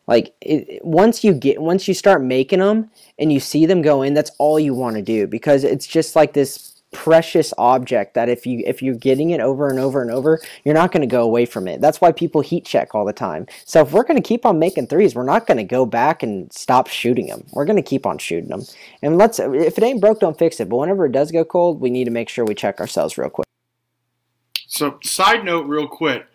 [0.08, 4.02] like it, once you get once you start making them and you see them go
[4.02, 8.28] in that's all you want to do because it's just like this precious object that
[8.30, 11.08] if you if you're getting it over and over and over you're not going to
[11.08, 14.04] go away from it that's why people heat check all the time so if we're
[14.04, 17.28] going to keep on making threes we're not going to go back and stop shooting
[17.28, 18.62] them we're going to keep on shooting them
[19.02, 21.80] and let's if it ain't broke don't fix it but whenever it does go cold
[21.80, 23.48] we need to make sure we check ourselves real quick
[24.68, 26.26] So, side note, real quick.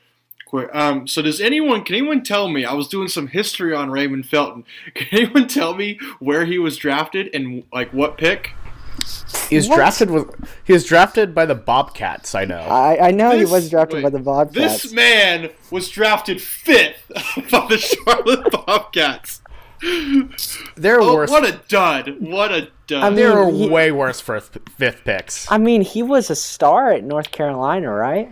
[0.46, 0.68] Quick.
[0.74, 1.84] Um, so, does anyone?
[1.84, 2.66] Can anyone tell me?
[2.66, 4.64] I was doing some history on Raymond Felton.
[4.94, 8.52] Can anyone tell me where he was drafted and like what pick?
[9.48, 9.76] He was What?
[9.76, 10.28] drafted with
[10.64, 12.34] he was drafted by the Bobcats.
[12.34, 12.58] I know.
[12.60, 17.02] i, I know he This- was drafted by the bobcats This man was drafted fifth
[17.50, 19.40] by the Charlotte Bobcats.
[20.76, 21.30] They're Oh, worse.
[21.30, 22.16] what a dud!
[22.20, 23.02] What a dud!
[23.04, 25.50] I mean- there are he- way worse for fifth picks.
[25.50, 28.30] I mean, he was a star at North Carolina, right?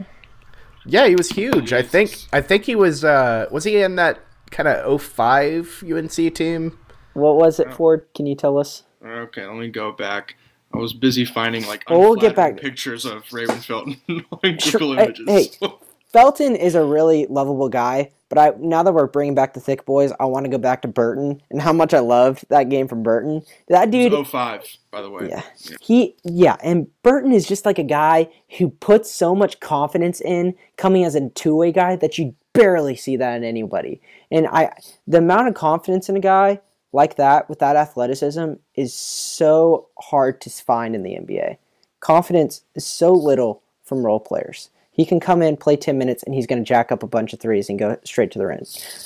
[0.87, 1.73] Yeah, he was huge.
[1.73, 6.13] I think I think he was uh was he in that kind of 05 UNC
[6.35, 6.79] team?
[7.15, 7.99] What was it for?
[8.15, 8.83] Can you tell us?
[9.05, 10.37] okay, let me go back.
[10.75, 14.97] I was busy finding like Well, we'll get back- pictures of Raven Felton on Google
[14.97, 15.57] hey, Images.
[15.61, 15.69] hey.
[16.13, 19.85] Felton is a really lovable guy, but I now that we're bringing back the thick
[19.85, 22.87] boys, I want to go back to Burton and how much I loved that game
[22.87, 23.43] from Burton.
[23.69, 25.29] That dude, It 05, by the way.
[25.29, 25.43] yeah,
[25.81, 30.55] he, yeah, and Burton is just like a guy who puts so much confidence in
[30.77, 34.01] coming as a two way guy that you barely see that in anybody.
[34.31, 34.71] And I,
[35.09, 36.61] the amount of confidence in a guy
[36.95, 41.59] like that with that athleticism is so hard to find in the NBA.
[41.99, 44.71] Confidence is so little from role players.
[44.93, 47.33] He can come in, play 10 minutes, and he's going to jack up a bunch
[47.33, 48.63] of threes and go straight to the rim.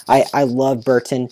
[0.07, 1.31] I, I love Burton.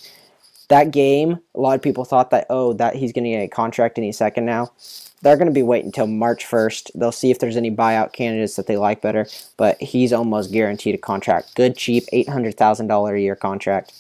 [0.69, 3.49] That game, a lot of people thought that, oh, that he's going to get a
[3.49, 4.73] contract any second now.
[5.21, 6.93] They're going to be waiting until March 1st.
[6.95, 9.27] They'll see if there's any buyout candidates that they like better,
[9.59, 11.55] but he's almost guaranteed a contract.
[11.55, 13.93] Good, cheap, $800,000 a year contract.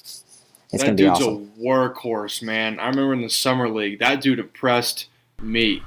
[0.76, 1.52] It's that going to be dude's awesome.
[1.58, 2.78] a workhorse, man.
[2.78, 5.08] I remember in the summer league, that dude impressed
[5.40, 5.82] me.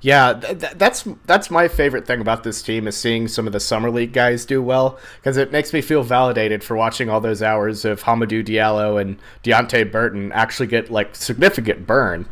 [0.00, 3.52] Yeah, th- th- that's that's my favorite thing about this team is seeing some of
[3.52, 7.20] the summer league guys do well because it makes me feel validated for watching all
[7.20, 12.28] those hours of Hamidou Diallo and Deonte Burton actually get like significant burn.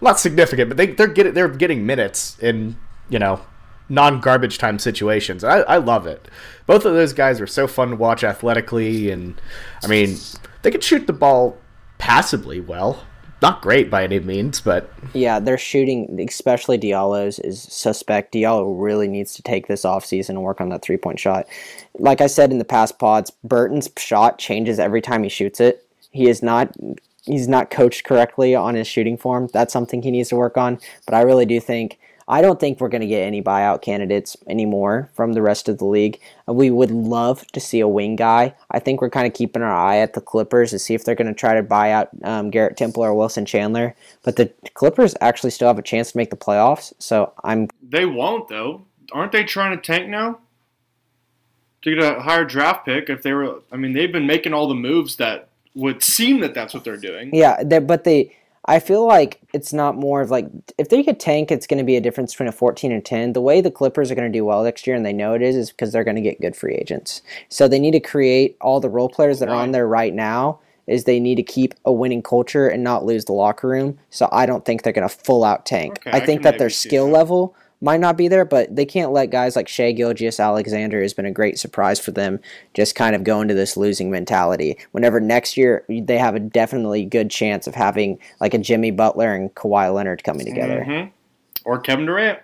[0.00, 2.76] Not significant, but they they're getting they're getting minutes in
[3.08, 3.40] you know
[3.88, 5.44] non garbage time situations.
[5.44, 6.26] I, I love it.
[6.66, 9.40] Both of those guys are so fun to watch athletically, and
[9.84, 10.16] I mean
[10.62, 11.56] they can shoot the ball
[11.98, 13.04] passably well.
[13.40, 18.32] Not great by any means, but Yeah, they're shooting, especially Diallo's, is suspect.
[18.32, 21.48] Diallo really needs to take this offseason and work on that three point shot.
[21.98, 25.84] Like I said in the past pods, Burton's shot changes every time he shoots it.
[26.12, 26.72] He is not
[27.24, 29.48] he's not coached correctly on his shooting form.
[29.52, 30.78] That's something he needs to work on.
[31.04, 34.36] But I really do think I don't think we're going to get any buyout candidates
[34.46, 36.20] anymore from the rest of the league.
[36.48, 38.54] Uh, We would love to see a wing guy.
[38.70, 41.14] I think we're kind of keeping our eye at the Clippers to see if they're
[41.14, 43.94] going to try to buy out um, Garrett Temple or Wilson Chandler.
[44.22, 46.92] But the Clippers actually still have a chance to make the playoffs.
[46.98, 48.84] So I'm They won't though.
[49.12, 50.38] Aren't they trying to tank now?
[51.82, 54.68] To get a higher draft pick if they were I mean, they've been making all
[54.68, 57.34] the moves that would seem that that's what they're doing.
[57.34, 58.36] yeah, they but they.
[58.66, 60.46] I feel like it's not more of like
[60.78, 63.32] if they could tank, it's going to be a difference between a 14 and 10.
[63.32, 65.42] The way the Clippers are going to do well next year, and they know it
[65.42, 67.22] is, is because they're going to get good free agents.
[67.48, 70.60] So they need to create all the role players that are on there right now.
[70.88, 73.98] Is they need to keep a winning culture and not lose the locker room.
[74.10, 75.98] So I don't think they're going to full out tank.
[76.00, 77.12] Okay, I I think can that their skill that.
[77.12, 81.26] level might not be there, but they can't let guys like Shai Gilgeous-Alexander has been
[81.26, 82.40] a great surprise for them.
[82.72, 84.78] Just kind of go into this losing mentality.
[84.92, 89.34] Whenever next year they have a definitely good chance of having like a Jimmy Butler
[89.34, 90.84] and Kawhi Leonard coming together.
[90.88, 91.10] Mhm.
[91.64, 92.38] Or Kevin Durant.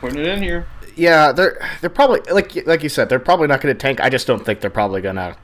[0.00, 0.66] Putting it in here.
[0.96, 4.00] Yeah, they're they're probably like like you said, they're probably not going to tank.
[4.00, 5.36] I just don't think they're probably going to,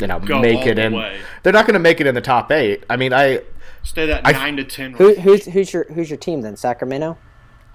[0.00, 0.94] you know, Go make it the in.
[0.94, 1.18] way.
[1.42, 2.82] They're not going to make it in the top eight.
[2.90, 3.42] I mean, I
[3.84, 6.56] Stay that I- nine to ten Who, who's who's your who's your team then?
[6.56, 7.18] Sacramento.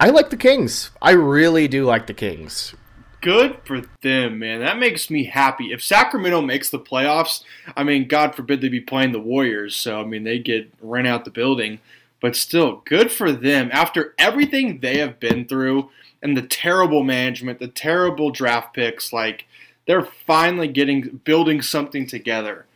[0.00, 0.90] I like the Kings.
[1.00, 2.74] I really do like the Kings.
[3.20, 4.60] Good for them, man.
[4.60, 5.72] That makes me happy.
[5.72, 7.44] If Sacramento makes the playoffs,
[7.76, 11.06] I mean, God forbid they be playing the Warriors, so I mean they get rent
[11.06, 11.78] out the building.
[12.20, 13.68] But still, good for them.
[13.72, 19.46] After everything they have been through and the terrible management, the terrible draft picks, like
[19.86, 22.66] they're finally getting building something together.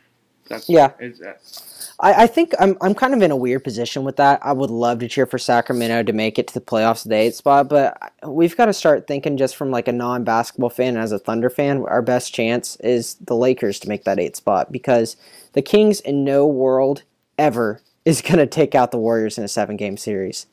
[0.49, 0.93] That's Yeah.
[1.01, 4.41] it's- I, I think I'm I'm kind of in a weird position with that.
[4.43, 7.37] I would love to cheer for Sacramento to make it to the playoffs, the eighth
[7.37, 11.19] spot, but we've got to start thinking just from like a non-basketball fan as a
[11.19, 15.17] Thunder fan, our best chance is the Lakers to make that eighth spot because
[15.53, 17.03] the Kings in no world
[17.39, 20.47] ever is going to take out the Warriors in a seven-game series.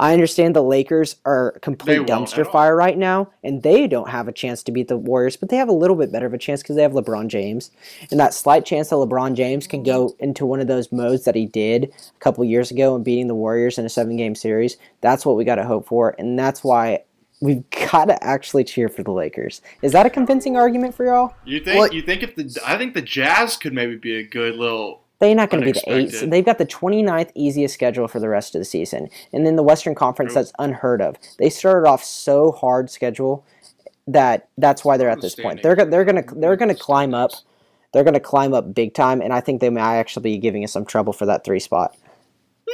[0.00, 4.28] I understand the Lakers are a complete dumpster fire right now, and they don't have
[4.28, 6.38] a chance to beat the Warriors, but they have a little bit better of a
[6.38, 7.70] chance because they have LeBron James.
[8.10, 11.34] And that slight chance that LeBron James can go into one of those modes that
[11.34, 14.78] he did a couple years ago and beating the Warriors in a seven game series,
[15.02, 16.14] that's what we got to hope for.
[16.18, 17.04] And that's why
[17.42, 19.60] we've got to actually cheer for the Lakers.
[19.82, 21.34] Is that a convincing argument for y'all?
[21.44, 24.24] you think Well- you think if the I think the Jazz could maybe be a
[24.26, 26.30] good little They're not going to be the eighth.
[26.30, 29.08] They've got the 29th easiest schedule for the rest of the season.
[29.32, 31.16] And then the Western Conference, that's unheard of.
[31.38, 33.44] They started off so hard schedule
[34.06, 35.62] that that's why they're at this point.
[35.62, 37.32] They're, they're going to they're going to climb up.
[37.92, 40.64] They're going to climb up big time, and I think they may actually be giving
[40.64, 41.96] us some trouble for that three spot.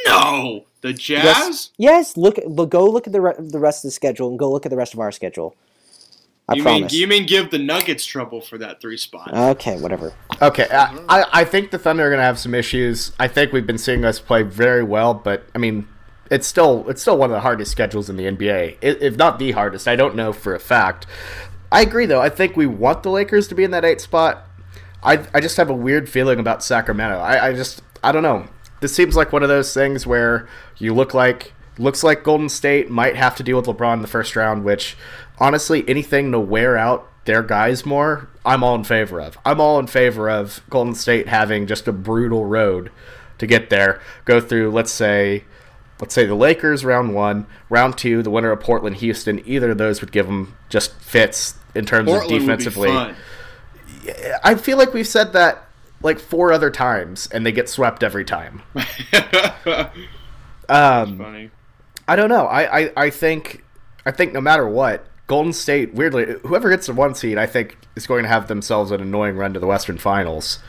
[0.06, 1.24] No, the Jazz.
[1.24, 2.16] Yes, yes.
[2.16, 4.66] Look, look, go look at the re- the rest of the schedule, and go look
[4.66, 5.56] at the rest of our schedule.
[6.48, 6.92] I you promise.
[6.92, 9.32] mean you mean give the Nuggets trouble for that three spot?
[9.34, 10.12] okay, whatever.
[10.40, 13.12] Okay, I, I, I think the Thunder are going to have some issues.
[13.18, 15.88] I think we've been seeing us play very well, but I mean,
[16.30, 19.52] it's still it's still one of the hardest schedules in the NBA, if not the
[19.52, 19.88] hardest.
[19.88, 21.06] I don't know for a fact.
[21.72, 22.20] I agree, though.
[22.20, 24.46] I think we want the Lakers to be in that eight spot.
[25.02, 27.18] I, I just have a weird feeling about Sacramento.
[27.18, 28.46] I, I just I don't know.
[28.80, 32.90] This seems like one of those things where you look like looks like Golden State
[32.90, 34.96] might have to deal with LeBron in the first round, which
[35.38, 39.36] honestly anything to wear out their guys more, I'm all in favor of.
[39.44, 42.90] I'm all in favor of Golden State having just a brutal road
[43.38, 44.00] to get there.
[44.24, 45.44] Go through, let's say,
[46.00, 49.46] let's say the Lakers round one, round two, the winner of Portland, Houston.
[49.46, 53.14] Either of those would give them just fits in terms Portland of defensively.
[54.44, 55.64] I feel like we've said that
[56.02, 58.62] like four other times, and they get swept every time.
[60.68, 61.50] Um, Funny.
[62.08, 62.46] I don't know.
[62.46, 63.64] I, I, I think
[64.04, 67.76] I think no matter what, Golden State, weirdly, whoever gets the one seed, I think
[67.96, 70.60] is going to have themselves an annoying run to the Western Finals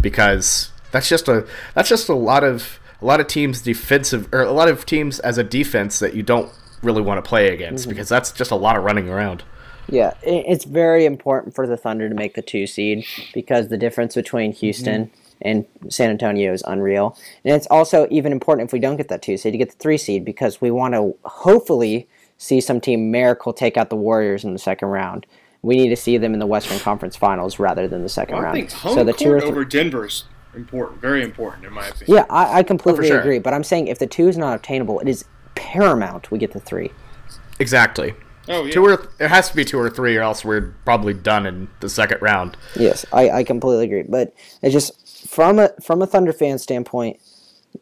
[0.00, 4.42] because that's just a that's just a lot of a lot of teams defensive or
[4.42, 6.52] a lot of teams as a defense that you don't
[6.82, 7.90] really want to play against mm-hmm.
[7.90, 9.42] because that's just a lot of running around.
[9.88, 13.04] Yeah, it's very important for the Thunder to make the two seed
[13.34, 14.60] because the difference between mm-hmm.
[14.60, 15.10] Houston
[15.44, 17.16] and San Antonio is unreal.
[17.44, 19.76] And it's also even important if we don't get that two seed to get the
[19.76, 24.44] three seed because we want to hopefully see some team miracle take out the Warriors
[24.44, 25.26] in the second round.
[25.62, 28.42] We need to see them in the Western Conference Finals rather than the second Well,
[28.42, 28.56] I round.
[28.56, 32.18] think home so the two or court over Denver's important, very important in my opinion.
[32.18, 33.20] Yeah, I, I completely sure.
[33.20, 33.38] agree.
[33.38, 36.60] But I'm saying if the two is not obtainable, it is paramount we get the
[36.60, 36.90] three.
[37.58, 38.14] Exactly.
[38.48, 38.72] Oh yeah.
[38.72, 41.68] Two or it has to be two or three, or else we're probably done in
[41.80, 42.56] the second round.
[42.76, 44.02] Yes, I, I completely agree.
[44.02, 45.03] But it just
[45.34, 47.18] from a from a Thunder fan standpoint,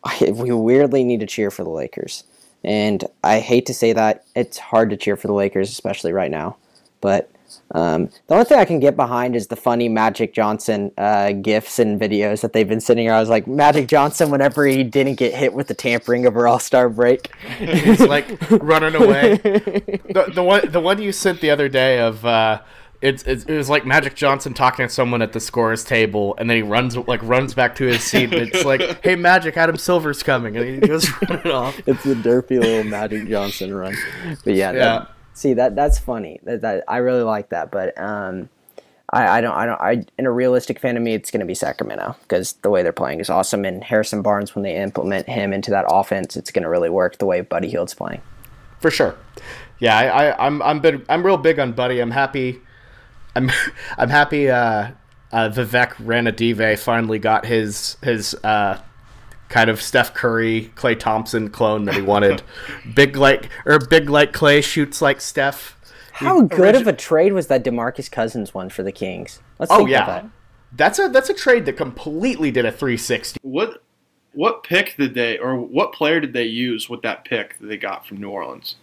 [0.03, 2.25] I, we weirdly need to cheer for the Lakers,
[2.65, 6.31] and I hate to say that it's hard to cheer for the Lakers, especially right
[6.31, 6.57] now.
[7.03, 7.31] But
[7.73, 11.79] um, the only thing I can get behind is the funny Magic Johnson uh, gifs
[11.79, 13.11] and videos that they've been sending.
[13.11, 16.59] I was like Magic Johnson whenever he didn't get hit with the tampering over All
[16.59, 17.35] Star break.
[17.59, 19.41] He's like running away.
[20.13, 22.61] The, the one the one you sent the other day of uh,
[23.03, 26.49] it's, it's it was like Magic Johnson talking to someone at the scorer's table, and
[26.49, 28.33] then he runs like runs back to his seat.
[28.33, 31.81] And it's like, "Hey, Magic, Adam Silver's coming," and he goes running off.
[31.87, 33.95] it's the derpy little Magic Johnson run.
[34.45, 34.73] But yeah, Yeah.
[34.73, 36.41] That, see that that's funny.
[36.45, 37.73] That, that I really like that.
[37.73, 38.49] But um,
[39.13, 41.47] I, I don't I don't I in a realistic fan of me, it's going to
[41.47, 43.65] be Sacramento because the way they're playing is awesome.
[43.65, 47.19] And Harrison Barnes, when they implement him into that offense, it's going to really work
[47.19, 48.23] the way Buddy Hield's playing.
[48.81, 49.17] For sure.
[49.81, 52.01] Yeah, I, I I'm I'm big, I'm real big on Buddy.
[52.01, 52.61] I'm happy.
[53.35, 53.51] I'm
[53.99, 54.51] I'm happy.
[54.51, 54.93] Uh,
[55.33, 58.81] uh, Vivek Ranadive finally got his his uh,
[59.49, 62.43] kind of Steph Curry, Klay Thompson clone that he wanted.
[62.95, 65.79] big like or big like Klay shoots like Steph.
[66.13, 69.41] How good origi- of a trade was that Demarcus Cousins one for the Kings?
[69.59, 70.31] Let's Oh think yeah, about that.
[70.77, 73.41] that's a that's a trade that completely did a 360.
[73.43, 73.83] What
[74.35, 77.79] what pick did they or what player did they use with that pick that they
[77.79, 78.77] got from New Orleans?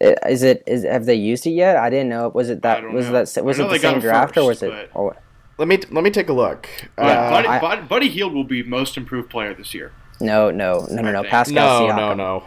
[0.00, 1.76] Uh, Is it is have they used it yet?
[1.76, 2.28] I didn't know.
[2.28, 3.24] Was it that was know.
[3.24, 4.70] that was it the same him draft or was it?
[4.70, 5.22] but- Or, what?
[5.58, 6.68] Let me let me take a look.
[6.96, 9.90] Yeah, Uh, Buddy, I- Buddy, Buddy Hield will be most improved player this year.
[10.20, 11.22] no, no, no, no, no.
[11.24, 11.96] Pascal no, Siakam.
[11.96, 12.44] no, no.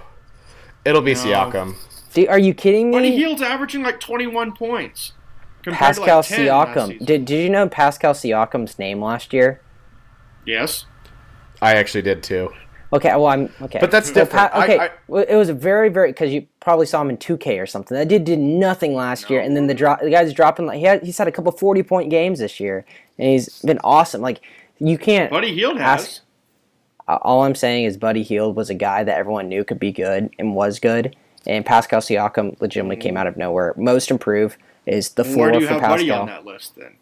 [0.85, 1.19] It'll be No.
[1.19, 1.75] Siakam.
[2.13, 2.97] Dude, are you kidding me?
[2.97, 5.13] Buddy Hield's averaging like 21 points.
[5.63, 7.05] Pascal like Siakam.
[7.05, 9.61] Did Did you know Pascal Siakam's name last year?
[10.45, 10.85] Yes.
[11.61, 12.51] I actually did too.
[12.93, 13.79] Okay, well I'm okay.
[13.79, 14.53] But that's So different.
[14.53, 17.17] I- okay, I- well, it was a very very because you probably saw him in
[17.17, 17.97] 2K or something.
[17.97, 20.83] That dude did nothing last year, and then the drop the guy's dropping like he
[20.85, 22.85] had he's had a couple 40 point games this year,
[23.17, 24.21] and he's been awesome.
[24.21, 24.41] Like
[24.79, 25.31] you can't.
[25.31, 26.21] Buddy Hield Ask- has.
[27.07, 29.91] Uh, all I'm saying is Buddy Hield was a guy that everyone knew could be
[29.91, 31.15] good and was good,
[31.47, 33.73] and Pascal Siakam legitimately came out of nowhere.
[33.77, 36.95] Most improved is the floor Where do you for have Buddy on that list then?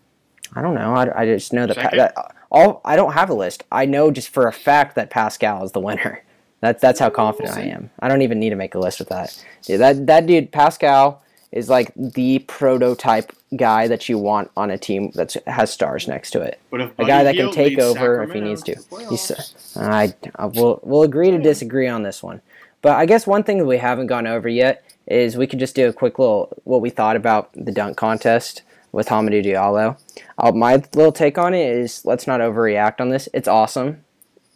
[0.56, 0.94] I don't know.
[0.96, 2.16] I, I just know that, pa- that
[2.52, 3.64] all I don't have a list.
[3.72, 6.24] I know just for a fact that Pascal is the winner.
[6.62, 7.90] That's that's how confident I am.
[8.02, 9.46] I don't even need to make a list with that.
[9.64, 14.78] Yeah, that that dude Pascal is like the prototype guy that you want on a
[14.78, 16.60] team that has stars next to it.
[16.98, 18.76] A guy that can take over if he needs to.
[19.10, 19.32] He's,
[19.78, 22.42] I, I will we'll agree to disagree on this one.
[22.82, 25.76] But I guess one thing that we haven't gone over yet is we could just
[25.76, 29.98] do a quick little what we thought about the dunk contest with Hamidou Diallo.
[30.38, 33.30] Uh, my little take on it is let's not overreact on this.
[33.34, 34.04] It's awesome.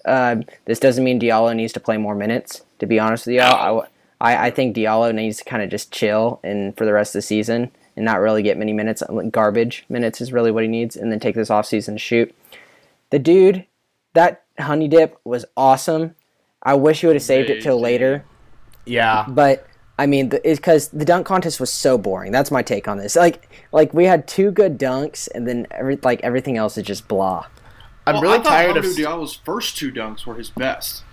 [0.06, 2.64] Uh, this doesn't mean Diallo needs to play more minutes.
[2.80, 3.88] To be honest with you, I,
[4.20, 7.20] I, I think Diallo needs to kind of just chill and for the rest of
[7.20, 9.04] the season and not really get many minutes.
[9.32, 12.36] Garbage minutes is really what he needs, and then take this offseason to shoot.
[13.12, 13.66] The dude,
[14.14, 16.16] that honey dip was awesome.
[16.64, 18.26] I wish you would have saved it till later.
[18.86, 19.26] Yeah.
[19.28, 19.68] But
[20.00, 22.32] I mean, it's because the dunk contest was so boring.
[22.32, 23.16] That's my take on this.
[23.16, 27.08] Like, like we had two good dunks, and then every like everything else is just
[27.08, 27.46] blah.
[28.08, 28.86] I'm Well, really I thought tired of.
[28.86, 31.04] Hamidou Diallo's first two dunks were his best.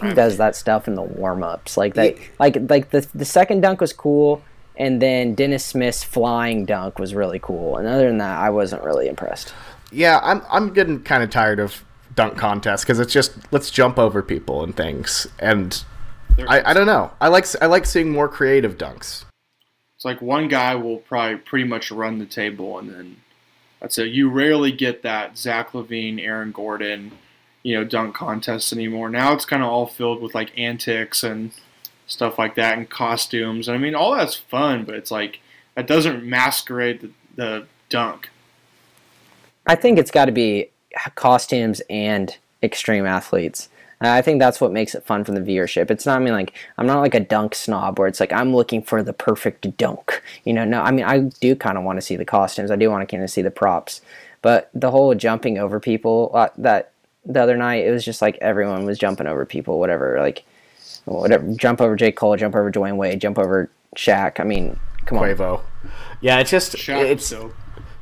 [0.00, 2.16] He does that stuff in the warm ups, like that.
[2.38, 4.42] Like, like the the second dunk was cool,
[4.76, 7.76] and then Dennis Smith's flying dunk was really cool.
[7.76, 9.52] And other than that, I wasn't really impressed.
[9.92, 11.84] Yeah, I'm I'm getting kind of tired of
[12.16, 15.93] dunk contests because it's just let's jump over people and things, and They're-
[16.38, 17.10] I, I don't know.
[17.20, 19.24] I like I like seeing more creative dunks.
[19.96, 23.16] It's like one guy will probably pretty much run the table, and then
[23.80, 24.08] that's it.
[24.08, 27.12] You rarely get that Zach LaVine, Aaron Gordon,
[27.62, 29.08] you know, dunk contests anymore.
[29.08, 31.52] Now it's kind of all filled with like antics and
[32.06, 33.68] stuff like that, and costumes.
[33.68, 35.40] I mean, all that's fun, but it's like
[35.74, 38.28] that doesn't masquerade the, the dunk.
[39.66, 40.70] I think it's got to be
[41.14, 43.68] costumes and extreme athletes.
[44.00, 45.90] And I think that's what makes it fun for the viewership.
[45.90, 48.54] It's not I mean like I'm not like a dunk snob where it's like I'm
[48.54, 50.22] looking for the perfect dunk.
[50.44, 52.70] You know, no, I mean I do kind of want to see the costumes.
[52.70, 54.00] I do want to kind of see the props.
[54.42, 56.90] But the whole jumping over people uh, that
[57.24, 60.18] the other night it was just like everyone was jumping over people, whatever.
[60.20, 60.44] Like
[61.04, 64.40] whatever, jump over J Cole, jump over Dwyane Wade, jump over Shaq.
[64.40, 65.24] I mean, come on.
[65.24, 65.62] Quavo.
[66.20, 67.52] Yeah, it's just Shaq it's so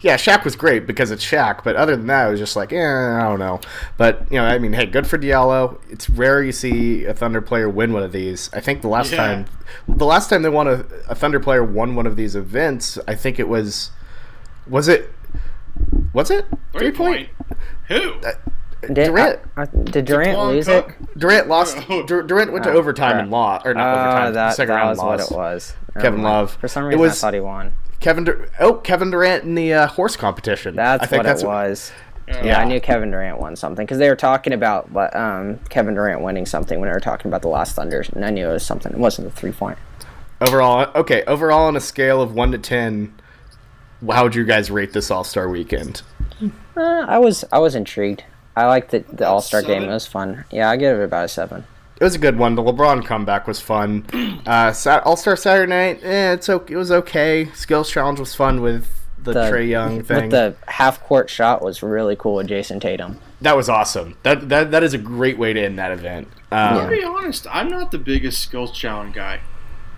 [0.03, 2.73] yeah, Shaq was great because it's Shaq, but other than that, it was just like,
[2.73, 3.61] eh, I don't know.
[3.97, 5.79] But you know, I mean, hey, good for Diallo.
[5.91, 8.51] It's rare you see a Thunder player win one of these.
[8.53, 9.19] I think the last Yeah.
[9.19, 9.45] time,
[9.89, 13.15] the last time they won a, a Thunder player won one of these events, I
[13.15, 13.91] think it was,
[14.69, 15.11] was it,
[16.13, 17.29] was it three point.
[17.89, 18.15] Who?
[18.93, 19.39] Did, Durant.
[19.57, 20.97] uh, uh, did Durant DePlon lose Cook?
[21.01, 21.19] it?
[21.19, 21.79] Durant lost.
[21.89, 22.03] Oh.
[22.05, 23.23] Dur- Durant went to Oh, overtime crap.
[23.23, 24.35] and lost, or not Uh, overtime.
[24.35, 25.07] that, second that round was loss.
[25.09, 25.75] what it was.
[26.01, 26.57] Kevin Love.
[26.61, 27.73] For some It reason, was- I thought he won.
[28.03, 28.25] Kevin.
[28.25, 30.77] Dur- oh, Kevin Durant in the uh, horse competition.
[30.77, 31.93] That's I think what that's it was.
[32.29, 32.61] Yeah, Yeah.
[32.61, 36.47] I knew Kevin Durant won something because they were talking about um, Kevin Durant winning
[36.47, 38.93] something when they were talking about the last Thunder, and I knew it was something.
[38.93, 39.79] It wasn't the three point.
[40.41, 41.23] Overall, okay.
[41.25, 43.15] Overall, on a scale of one to ten,
[44.11, 46.03] how would you guys rate this All Star Weekend?
[46.77, 48.25] Uh, I was I was intrigued.
[48.57, 49.85] I liked the, the All Star game.
[49.85, 50.45] It was fun.
[50.51, 51.65] Yeah, I give it about a seven.
[52.03, 52.57] It was a good one.
[52.57, 54.05] The LeBron comeback was fun.
[54.45, 54.75] Uh,
[55.05, 56.75] All Star Saturday Night, eh, it's okay.
[56.75, 57.49] It was okay.
[57.55, 58.89] Skills Challenge was fun with
[59.23, 60.23] the, The- Trae Young thing.
[60.23, 63.21] With the half court shot was really cool with Jayson Tatum.
[63.41, 64.17] that was awesome.
[64.25, 66.27] That that that is a great way to end that event.
[66.51, 69.39] Um, To be honest, I'm not the biggest skills challenge guy.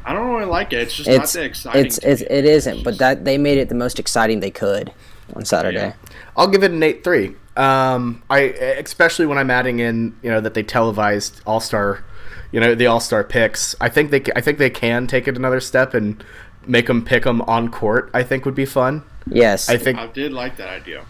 [0.04, 0.80] I don't really like it.
[0.82, 1.86] It's just not It's that exciting.
[1.86, 2.26] it's, to it's me.
[2.28, 4.92] it isn't, but that they made it the most exciting they could
[5.34, 5.78] on Saturday.
[5.78, 5.94] Yeah.
[6.36, 7.36] I'll give it an eight three.
[7.56, 12.04] Um, I especially when I'm adding in, you know, that they televised All Star,
[12.50, 13.74] you know, the All Star picks.
[13.80, 16.22] I think they I think they can take it another step and
[16.66, 18.10] make them pick them on court.
[18.12, 19.04] I think would be fun.
[19.26, 21.04] Yes, I think I did like that idea.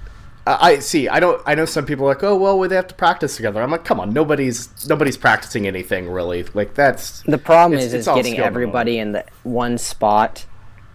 [0.47, 1.09] I I- see.
[1.09, 1.40] I don't.
[1.47, 3.62] I know some people are like, oh well, they have to practice together.
[3.62, 6.42] I'm like, come on, nobody's nobody's practicing anything really.
[6.53, 10.45] Like that's The problem It's- is, it's is getting everybody in the one spot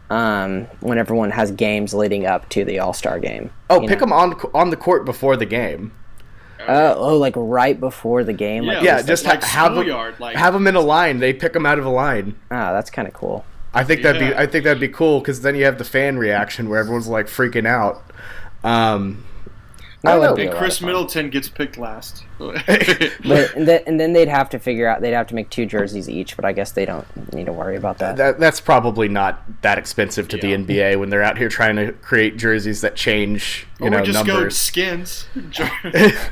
[0.09, 3.51] um, when everyone has games leading up to the All Star game.
[3.69, 3.95] oh, pick know?
[3.97, 5.91] them on on the court before the game.
[6.67, 8.65] Uh, oh, like right before the game.
[8.65, 11.19] Like, Yeah, Yeah, just like ha- have them schoolyard, like- have them in a line.
[11.19, 12.35] They pick them out of a line.
[12.51, 13.45] ah, that's kind of cool.
[13.73, 16.17] I think that'd be I think that'd be cool because then you have the fan
[16.17, 18.03] reaction where everyone's like freaking out.
[18.63, 19.23] Um,
[20.05, 20.35] I would know.
[20.35, 20.81] be And Khris.
[20.81, 22.23] Middleton gets picked last.
[22.39, 25.65] But and then, and then they'd have to figure out they'd have to make two
[25.65, 26.35] jerseys each.
[26.37, 28.15] But I guess they don't need to worry about that.
[28.15, 30.55] that that's probably not that expensive to Yeah.
[30.57, 33.99] the NBA when they're out here trying to create jerseys that change, you or know,
[33.99, 34.55] we just go numbers.
[34.57, 35.27] skins.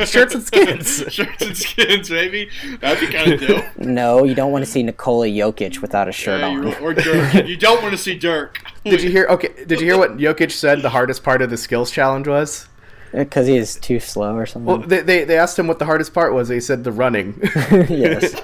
[0.06, 1.04] Shirts and skins.
[1.10, 2.50] Shirts and skins, maybe.
[2.80, 3.66] That'd be kind of dope.
[3.78, 6.74] no, you don't want to see Nikola Jokic without a shirt Yeah, on.
[6.76, 7.46] or Dirk.
[7.46, 8.60] You don't want to see Dirk.
[8.86, 9.28] Did you hear?
[9.30, 10.82] Okay, did you hear what Jokic said?
[10.82, 12.70] The hardest part of the skills challenge was.
[13.12, 14.66] Because he is too slow or something.
[14.66, 16.50] Well, they, they, they asked him what the hardest part was.
[16.50, 17.40] He said the running,
[17.72, 18.38] yes.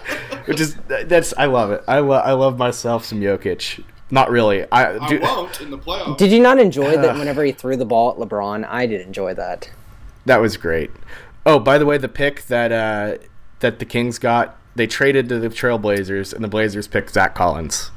[0.46, 1.84] which is that's I love it.
[1.88, 3.84] I love I love myself some Jokic.
[4.10, 4.66] Not really.
[4.72, 6.18] I, I won't in the playoffs.
[6.18, 8.66] Did you not enjoy that whenever he threw the ball at LeBron?
[8.70, 9.70] I did enjoy that.
[10.26, 10.92] that was great.
[11.46, 13.18] Oh, by the way, the pick that uh,
[13.60, 17.92] that the Kings got, they traded to the Trailblazers, and the Blazers picked Zach Collins.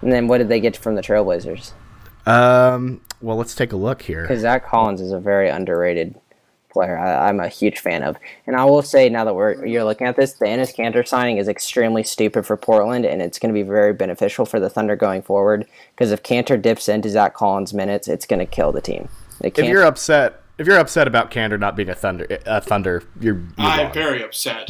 [0.00, 1.72] And then what did they get from the Trailblazers?
[2.28, 4.22] Um, well, let's take a look here.
[4.22, 6.14] Because Zach Collins is a very underrated
[6.70, 6.98] player.
[6.98, 8.16] I, I'm a huge fan of.
[8.46, 11.38] And I will say now that we're you're looking at this, the Enes Kanter signing
[11.38, 14.94] is extremely stupid for Portland, and it's going to be very beneficial for the Thunder
[14.94, 15.66] going forward.
[15.94, 19.08] Because if Kanter dips into Zach Collins' minutes, it's going to kill the team.
[19.40, 19.68] They If can't.
[19.68, 23.36] you're upset, if you're upset about Kanter not being a Thunder, a Thunder, you're.
[23.36, 23.92] you're I'm wrong.
[23.94, 24.68] very upset.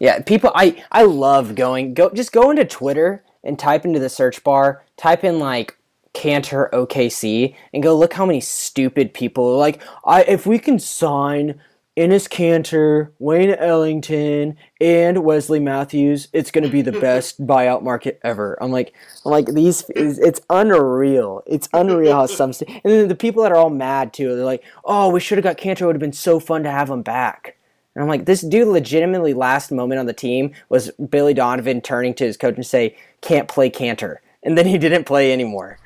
[0.00, 0.52] Yeah, people.
[0.54, 1.94] I I love going.
[1.94, 4.84] Go just go into Twitter and type into the search bar.
[4.96, 5.76] Type in like
[6.18, 9.80] Kanter OKC and go look how many stupid people are like.
[10.04, 11.60] I if we can sign
[11.96, 18.58] Enes Kanter, Wayne Ellington, and Wesley Matthews, it's gonna be the best buyout market ever.
[18.60, 18.92] I'm like,
[19.24, 19.84] I'm like these.
[19.90, 21.42] It's, it's unreal.
[21.46, 22.52] It's unreal how some.
[22.52, 24.34] st- And then the people that are all mad too.
[24.34, 25.82] They're like, oh, we should have got Kanter.
[25.82, 27.56] It would have been so fun to have him back.
[27.94, 32.14] And I'm like, this dude legitimately last moment on the team was Billy Donovan turning
[32.14, 34.16] to his coach and say, can't play Kanter.
[34.44, 35.78] And then he didn't play anymore.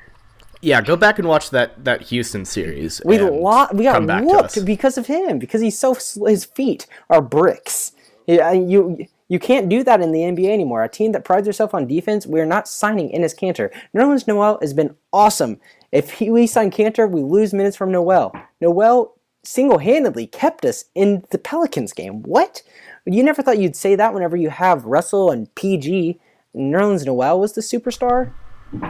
[0.63, 3.01] Yeah, go back and watch that that Houston series.
[3.05, 5.93] We lo- we got whooped because of him because he's so
[6.25, 7.91] his feet are bricks.
[8.27, 10.83] Yeah, you You can't do that in the NBA anymore.
[10.83, 13.71] A team that prides itself on defense, we're not signing Enes Kanter.
[13.95, 15.59] Nerlens Noel has been awesome.
[15.91, 18.31] If he, we sign Kanter, we lose minutes from Noel.
[18.61, 22.23] Noel single-handedly kept us in the Pelicans game.
[22.23, 22.61] What?
[23.05, 26.19] You never thought you'd say that whenever you have Russell and PG.
[26.55, 28.31] Nerlens Noel was the superstar.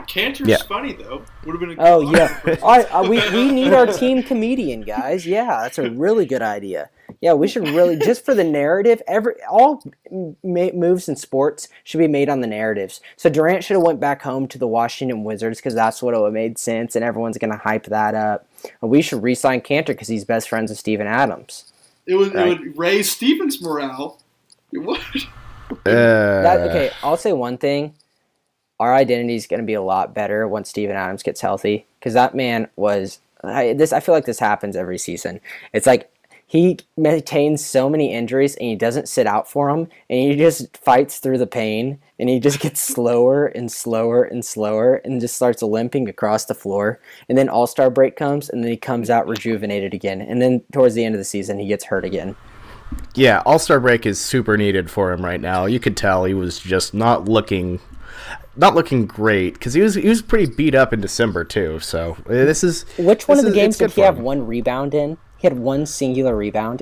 [0.07, 0.57] Kanter's Yeah.
[0.67, 1.23] funny though.
[1.45, 3.73] Would have been a good Oh line yeah, for- All right, uh, we we need
[3.73, 5.25] our team comedian guys.
[5.27, 6.89] Yeah, that's a really good idea.
[7.21, 9.01] Yeah, we should really just for the narrative.
[9.07, 9.83] Every all
[10.43, 13.01] ma- moves in sports should be made on the narratives.
[13.17, 16.23] So Durant should have went back home to the Washington Wizards because that's what would
[16.23, 18.47] have made sense, and everyone's gonna hype that up.
[18.81, 21.65] And we should re-sign Kanter because he's best friends with Steven Adams.
[22.07, 22.47] It would Right.
[22.47, 24.19] it would raise Stevens' morale.
[24.71, 24.99] It would.
[25.85, 27.93] That, Uh, okay, I'll say one thing.
[28.79, 32.13] Our identity is going to be a lot better once Steven Adams gets healthy because
[32.13, 33.93] that man was I, this.
[33.93, 35.41] I feel like this happens every season.
[35.73, 36.09] It's like
[36.53, 40.77] he maintains so many injuries and he doesn't sit out for them and he just
[40.77, 45.35] fights through the pain and he just gets slower and slower and slower and just
[45.35, 46.99] starts limping across the floor.
[47.27, 50.21] And then All Star break comes and then he comes out rejuvenated again.
[50.21, 52.35] And then towards the end of the season he gets hurt again.
[53.15, 55.65] Yeah, All Star break is super needed for him right now.
[55.65, 57.79] You could tell he was just not looking,
[58.55, 61.79] not looking great because he was he was pretty beat up in December too.
[61.79, 64.23] So uh, this is Which one of the is- games did he have him.
[64.23, 65.17] one rebound in?
[65.37, 66.81] He had one singular rebound.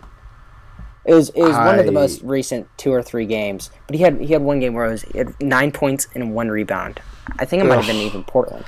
[1.04, 4.04] It was it was one of the most recent two or three games, but he
[4.04, 7.00] had he had one game where it was he had nine points and one rebound.
[7.40, 8.66] I think it might have been even Portland.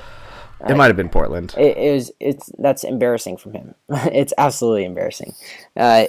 [0.68, 1.54] It might have been Portland.
[1.58, 3.76] It, it was it's that's embarrassing from him.
[3.90, 5.34] it's absolutely embarrassing.
[5.78, 6.06] Uh,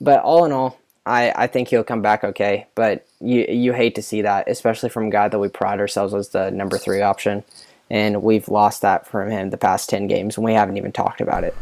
[0.00, 2.66] but all in all, I, I think he'll come back okay.
[2.74, 6.14] But you you hate to see that, especially from a guy that we pride ourselves
[6.14, 7.44] as the number three option,
[7.90, 11.20] and we've lost that from him the past ten games, and we haven't even talked
[11.20, 11.56] about it.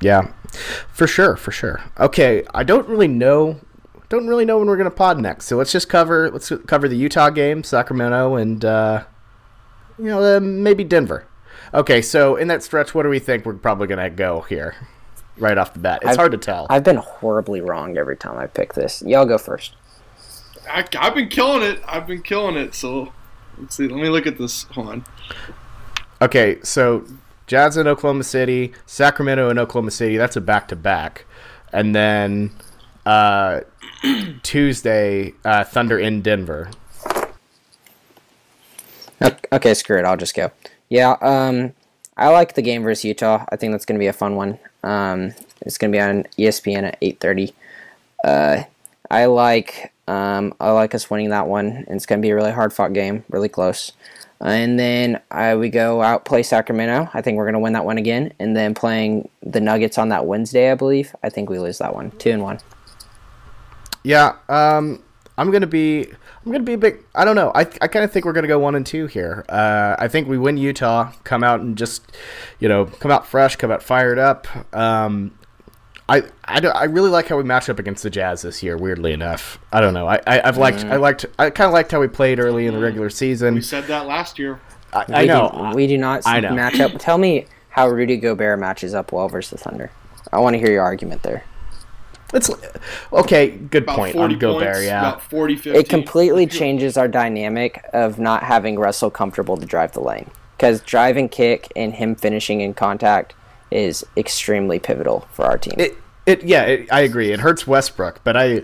[0.00, 0.32] Yeah,
[0.92, 1.82] for sure, for sure.
[1.98, 3.60] Okay, I don't really know,
[4.08, 5.46] don't really know when we're gonna pod next.
[5.46, 9.04] So let's just cover let's cover the Utah game, Sacramento, and uh,
[9.98, 11.26] you know uh, maybe Denver.
[11.72, 14.76] Okay, so in that stretch, what do we think we're probably gonna go here,
[15.38, 16.00] right off the bat?
[16.02, 16.66] It's I've- hard to tell.
[16.70, 19.02] I've been horribly wrong every time I pick this.
[19.06, 19.74] Y'all go first.
[20.70, 21.80] I, I've been killing it.
[21.86, 22.74] I've been killing it.
[22.74, 23.12] So
[23.58, 23.86] let's see.
[23.88, 24.62] Let me look at this.
[24.72, 25.04] Hold on.
[26.22, 27.04] Okay, so
[27.46, 30.16] Jazz in Oklahoma City, Sacramento and Oklahoma City.
[30.16, 31.26] That's a back to back,
[31.72, 32.50] and then
[33.04, 33.60] uh,
[34.42, 36.70] Tuesday, uh, Thunder in Denver.
[39.20, 40.04] Ok- Okay, screw it.
[40.04, 40.50] I'll just go.
[40.88, 41.72] Yeah, um,
[42.16, 43.44] I like the game versus Utah.
[43.50, 44.58] I think that's going to be a fun one.
[44.82, 47.54] Um, it's going to be on ESPN at eight thirty.
[48.22, 48.62] Uh,
[49.10, 51.66] I like um, I like us winning that one.
[51.66, 53.92] and It's going to be a really hard fought game, really close.
[54.40, 55.20] And then
[55.58, 57.08] we go out play Sacramento.
[57.14, 58.32] I think we're going to win that one again.
[58.38, 61.14] And then playing the Nuggets on that Wednesday, I believe.
[61.22, 62.58] I think we lose that one, two and one.
[64.02, 65.02] Yeah, um,
[65.38, 66.12] I'm gonna be.
[66.44, 67.02] I'm gonna be a big.
[67.14, 67.50] I don't know.
[67.54, 69.44] I, I kind of think we're gonna go one and two here.
[69.48, 72.12] Uh, I think we win Utah, come out and just,
[72.60, 74.46] you know, come out fresh, come out fired up.
[74.74, 75.38] Um,
[76.06, 78.76] I, I, don't- I really like how we match up against the Jazz this year.
[78.76, 80.06] Weirdly enough, I don't know.
[80.06, 82.74] I, I I've liked I liked I kind of liked how we played early in
[82.74, 83.54] the regular season.
[83.54, 84.60] We said that last year.
[84.92, 85.70] I, I We know.
[85.70, 86.50] Do, we do not I know.
[86.52, 86.92] match up.
[86.98, 89.90] Tell me how Rudy Gobert matches up well versus the Thunder.
[90.30, 91.42] I want to hear your argument there.
[92.34, 92.50] It's
[93.12, 93.50] okay.
[93.50, 94.74] Good About point 40 on Gobert.
[94.74, 94.86] points.
[94.86, 95.00] Yeah.
[95.00, 95.78] About 40, 50.
[95.78, 100.30] It completely changes our dynamic of not having Russell comfortable to drive the lane.
[100.56, 103.34] Because drive and kick and him finishing in contact
[103.70, 105.74] is extremely pivotal for our team.
[105.78, 107.32] It, it yeah, it, I agree.
[107.32, 108.62] It hurts Westbrook, but I,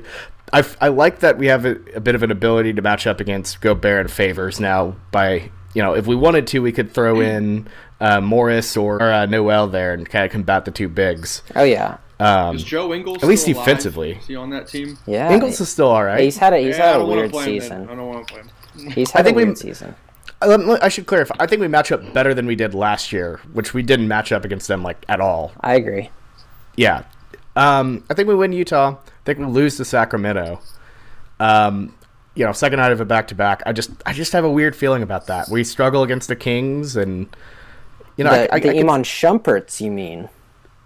[0.53, 3.21] I, I like that we have a, a bit of an ability to match up
[3.21, 4.97] against Gobert and favors now.
[5.11, 7.69] By you know, if we wanted to, we could throw in
[8.01, 11.43] uh, Morris or, or uh, Noel there and kind of combat the two bigs.
[11.55, 13.65] oh yeah, Um, Is Joe Ingles at least still alive?
[13.67, 14.13] defensively.
[14.13, 14.99] Is he on that team?
[15.07, 15.33] yeah.
[15.33, 16.21] Ingles is still all right.
[16.21, 17.89] he's had a he's Yeah, had a weird play him season.
[17.89, 18.91] I don't want to play him.
[18.93, 19.95] He's had I think a we- season.
[20.43, 21.35] I, let me- I should clarify.
[21.39, 24.33] I think we match up better than we did last year, which we didn't match
[24.33, 25.53] up against them like at all.
[25.61, 26.11] I agree.
[26.77, 27.05] Yeah.
[27.57, 28.97] Um, I think we win Utah.
[28.97, 30.61] I think we lose to Sacramento.
[31.39, 31.95] Um,
[32.35, 33.63] you know, second night of a back to back.
[33.67, 35.49] I just I just have a weird feeling about that.
[35.49, 37.27] We struggle against the Kings and
[38.17, 40.29] you know, The, I, I, the I can- Iman Shumperts, you mean?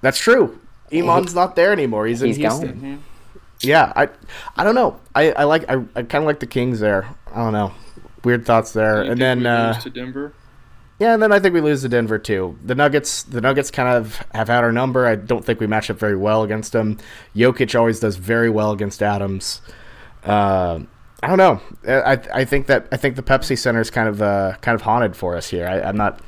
[0.00, 0.58] that's true.
[0.92, 2.06] Iman's not there anymore.
[2.06, 2.80] He's in He's Houston.
[2.80, 3.04] gone.
[3.60, 4.08] Yeah, I
[4.56, 5.00] I don't know.
[5.14, 7.08] I, I like I, I kind of like the Kings there.
[7.32, 7.72] I don't know.
[8.22, 9.04] Weird thoughts there.
[9.04, 10.32] You and think then we uh, lose to Denver.
[10.98, 12.56] Yeah, and then I think we lose to Denver too.
[12.64, 15.06] The Nuggets, the Nuggets kind of have had our number.
[15.06, 16.98] I don't think we match up very well against them.
[17.34, 19.60] Jokic always does very well against Adams.
[20.24, 20.80] Uh,
[21.22, 21.60] I don't know.
[21.86, 24.82] I I think that I think the Pepsi Center is kind of uh, kind of
[24.82, 25.66] haunted for us here.
[25.66, 26.20] I, I'm not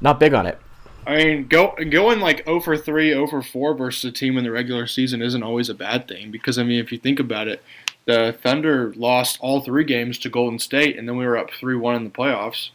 [0.00, 0.58] not big on it.
[1.06, 4.44] I mean, go going like 0 for 3, 0 for 4 versus a team in
[4.44, 7.48] the regular season isn't always a bad thing because I mean, if you think about
[7.48, 7.62] it,
[8.04, 11.76] the Thunder lost all three games to Golden State, and then we were up three
[11.76, 12.70] one in the playoffs.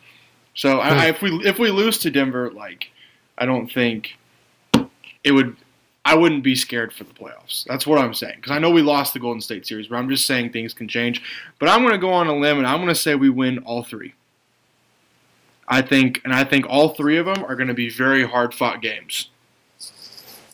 [0.53, 2.89] So I, I, if we if we lose to Denver, like
[3.38, 4.17] I don't think
[5.23, 5.55] it would.
[6.05, 7.65] I wouldn't be scared for the playoffs.
[7.65, 10.07] That's what I'm saying because I know we lost the Golden State series, but I'm
[10.07, 11.21] just saying things can change.
[11.59, 13.59] But I'm going to go on a limb and I'm going to say we win
[13.59, 14.13] all three.
[15.68, 18.53] I think, and I think all three of them are going to be very hard
[18.53, 19.30] fought games.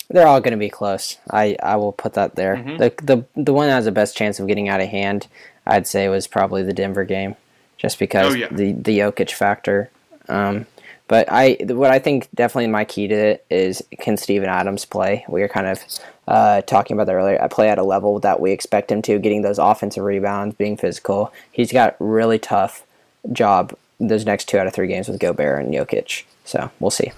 [0.09, 1.18] They're all going to be close.
[1.32, 2.57] I, I will put that there.
[2.57, 2.78] Mhm.
[2.78, 5.28] The, the the one that has the best chance of getting out of hand,
[5.66, 7.36] I'd say, was probably the Denver game,
[7.78, 8.47] just because Oh, yeah.
[8.51, 9.89] the the Jokic factor.
[10.30, 10.68] Um,
[11.07, 15.26] but I what I think definitely my key to it is can Steven Adams play?
[15.28, 15.80] We were kind of
[16.28, 17.41] uh, talking about that earlier.
[17.41, 20.78] I play at a level that we expect him to, getting those offensive rebounds, being
[20.78, 21.34] physical.
[21.51, 22.84] He's got really tough
[23.32, 23.74] job
[24.08, 26.24] those next two out of three games with Gobert and Jokic.
[26.45, 27.12] So we'll see.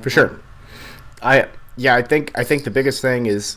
[0.00, 0.40] for sure.
[1.22, 3.56] I yeah, I think I think the biggest thing is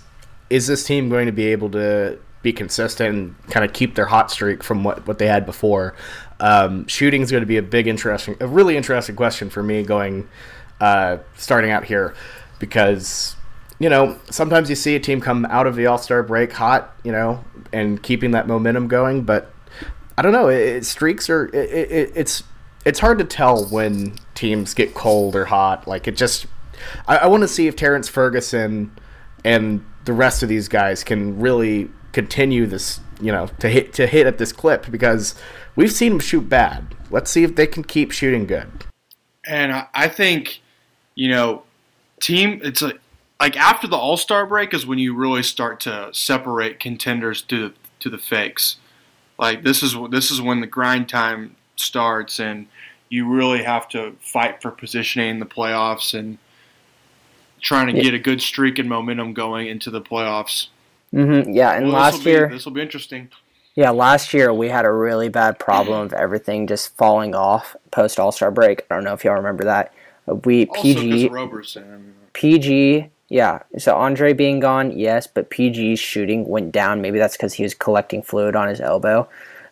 [0.49, 4.05] is this team going to be able to be consistent and kind of keep their
[4.05, 5.95] hot streak from what, what they had before.
[6.39, 9.81] Um, shooting is going to be a big interesting, a really interesting question for me
[9.81, 10.29] going
[10.79, 12.13] uh, starting out here
[12.59, 13.36] because
[13.79, 16.95] you know sometimes you see a team come out of the All Star break hot,
[17.03, 19.51] you know, and keeping that momentum going, but
[20.18, 20.47] I don't know.
[20.49, 22.43] It, it, streaks are it, it, it's
[22.86, 25.88] it's hard to tell when teams get cold or hot.
[25.88, 26.45] Like it just,
[27.07, 28.91] I, I want to see if Terrence Ferguson
[29.43, 32.99] and the rest of these guys can really continue this.
[33.22, 35.36] You know, to hit to hit at this clip because
[35.78, 36.93] we've seen them shoot bad.
[37.09, 38.68] Let's see if they can keep shooting good.
[39.47, 40.61] And I, think,
[41.13, 41.63] you know,
[42.20, 42.59] team.
[42.61, 42.99] It's like
[43.39, 47.74] like after the All Star break is when you really start to separate contenders to
[47.99, 48.78] to the fakes.
[49.38, 52.67] Like this is this is when the grind time starts, and
[53.09, 56.38] you really have to fight for positioning in the playoffs and
[57.61, 58.03] trying to Yeah.
[58.03, 60.67] get a good streak and momentum going into the playoffs.
[61.11, 63.29] hmm Yeah, and Well, last year, this will be interesting.
[63.75, 68.19] Yeah, last year we had a really bad problem of everything just falling off post
[68.19, 68.86] All Star break.
[68.89, 69.93] I don't know if y'all remember that.
[70.45, 72.13] We Also, PG Roberson.
[72.33, 73.63] PG yeah.
[73.77, 77.01] So Andre being gone, yes, but PG's shooting went down.
[77.01, 79.27] Maybe that's because he was collecting fluid on his elbow,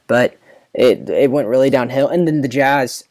[0.06, 0.36] but
[0.74, 2.10] it it went really downhill.
[2.10, 3.06] And then the Jazz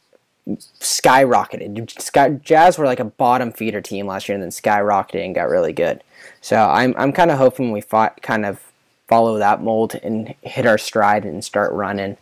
[0.46, 1.98] skyrocketed.
[1.98, 5.48] Sky, Jazz were like a bottom feeder team last year, and then skyrocketed and got
[5.48, 6.04] really good.
[6.42, 8.60] So I'm I'm kind of hoping we fought, kind of
[9.08, 12.18] follow that mold and hit our stride and start running.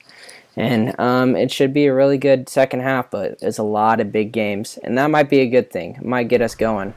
[0.55, 4.13] And um, it should be a really good second half, but it's a lot of
[4.13, 5.97] big games, and that might be a good thing.
[5.97, 6.95] It might get us going.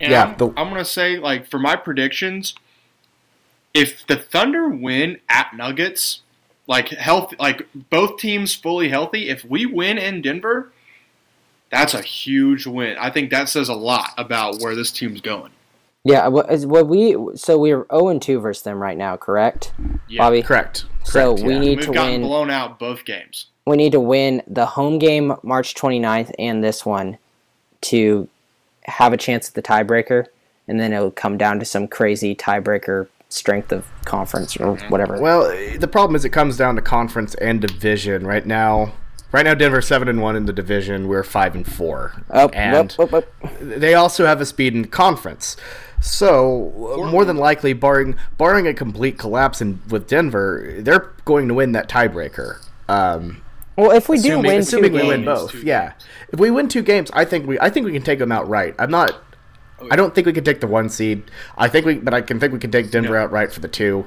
[0.00, 2.54] And Yeah, I'm, the- I'm gonna say like for my predictions,
[3.72, 6.20] if the Thunder win at Nuggets,
[6.66, 10.72] like health, like both teams fully healthy, if we win in Denver,
[11.70, 12.96] that's a huge win.
[12.98, 15.50] I think that says a lot about where this team's going.
[16.04, 19.72] Yeah, what is what we so we're 0 and 2 versus them right now, correct?
[20.08, 20.18] Yeah.
[20.22, 20.42] Bobby.
[20.42, 20.84] Correct.
[21.02, 21.60] So Correct, we yeah.
[21.60, 23.46] need We've to gotten win blown out both games.
[23.66, 27.18] we need to win the home game March 29th and this one
[27.82, 28.28] to
[28.86, 30.26] have a chance at the tiebreaker
[30.68, 35.20] and then it'll come down to some crazy tiebreaker strength of conference or whatever.
[35.20, 38.92] Well, the problem is it comes down to conference and division right now.
[39.32, 41.08] Right now, Denver seven and one in the division.
[41.08, 43.58] We're five and four, Oh, and whoop, whoop, whoop.
[43.60, 45.56] they also have a speed in conference.
[46.00, 51.48] So uh, more than likely, barring barring a complete collapse in with Denver, they're going
[51.48, 52.64] to win that tiebreaker.
[52.88, 53.42] Um,
[53.76, 55.92] Well, if we do assuming win two assuming we win both, Two yeah.
[56.32, 58.48] If we win two games, I think we I think we can take them out
[58.48, 58.74] right.
[58.78, 59.12] I'm not.
[59.90, 61.24] I don't think we can take the one seed.
[61.58, 63.22] I think we, but I can think we can take Denver No.
[63.24, 64.06] outright for the two.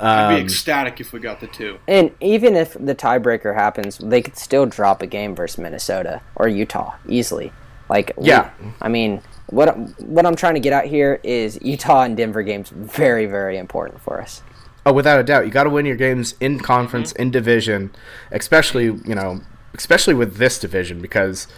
[0.00, 1.78] I'd be Um, ecstatic if we got the two.
[1.86, 6.48] and even if the tiebreaker happens, they could still drop a game versus Minnesota or
[6.48, 7.52] Utah easily.
[7.88, 8.50] Like we- Yeah.
[8.80, 9.20] I mean,
[9.50, 13.58] what what I'm trying to get at here is Utah and Denver games very very
[13.58, 14.42] important for us.
[14.86, 17.22] Oh, without a doubt, you got to win your games in conference, mm-hmm.
[17.22, 17.94] in division,
[18.30, 19.40] especially you know,
[19.74, 21.48] especially with this division because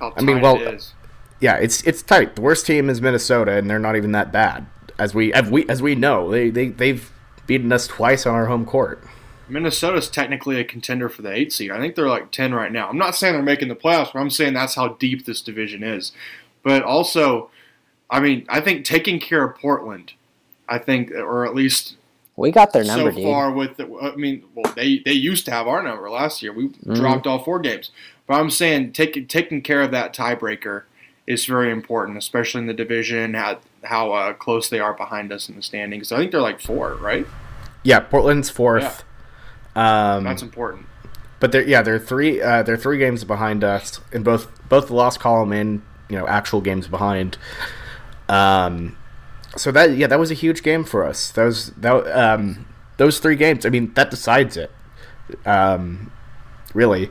[0.00, 0.92] I mean, well, it
[1.40, 2.36] yeah, it's it's tight.
[2.36, 4.66] The worst team is Minnesota, and they're not even that bad
[4.98, 6.30] as we as we as we know.
[6.30, 7.10] They they they've
[7.46, 9.04] beaten us twice on our home court.
[9.48, 11.70] Minnesota's technically a contender for the eight seed.
[11.70, 12.88] I think they're like ten right now.
[12.88, 15.82] I'm not saying they're making the playoffs, but I'm saying that's how deep this division
[15.82, 16.12] is.
[16.62, 17.50] But also,
[18.08, 20.14] I mean, I think taking care of Portland,
[20.68, 21.96] I think, or at least
[22.36, 23.24] We got their number, so dude.
[23.24, 26.52] far with the, I mean, well, they they used to have our number last year.
[26.52, 26.94] We Mm-hmm.
[26.94, 27.90] dropped all four games,
[28.26, 30.82] but I'm saying taking taking care of that tiebreaker
[31.26, 33.34] is very important, especially in the division.
[33.34, 36.10] How how uh, close they are behind us in the standings.
[36.10, 37.26] I think they're like four, right?
[37.84, 39.04] Yeah, Portland's fourth.
[39.76, 40.86] Um, That's important.
[41.40, 44.94] but they're yeah they're three uh, they're three games behind us in both both the
[44.94, 47.38] lost column and you know actual games behind.
[48.28, 48.96] Um,
[49.56, 51.30] so that yeah that was a huge game for us.
[51.32, 53.64] That that um, those three games.
[53.66, 54.70] I mean, that decides it.
[55.46, 56.12] Um,
[56.74, 57.10] really.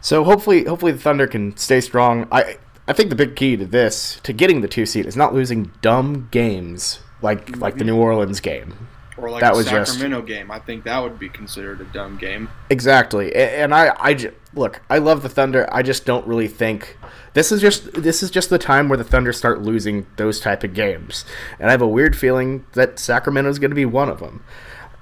[0.00, 2.28] So hopefully, hopefully the Thunder can stay strong.
[2.30, 5.32] I I think the big key to this, to getting the two seed, is not
[5.34, 8.88] losing dumb games like like the New Orleans game.
[9.16, 10.50] Or like That the was just- Sacramento game.
[10.50, 12.50] I think that would be considered a dumb game.
[12.68, 14.14] Exactly, and I, I
[14.54, 15.68] look, I love the Thunder.
[15.72, 16.96] I just don't really think
[17.34, 20.64] this is just this is just the time where the Thunder start losing those type
[20.64, 21.24] of games,
[21.58, 24.44] and I have a weird feeling that Sacramento is going to be one of them,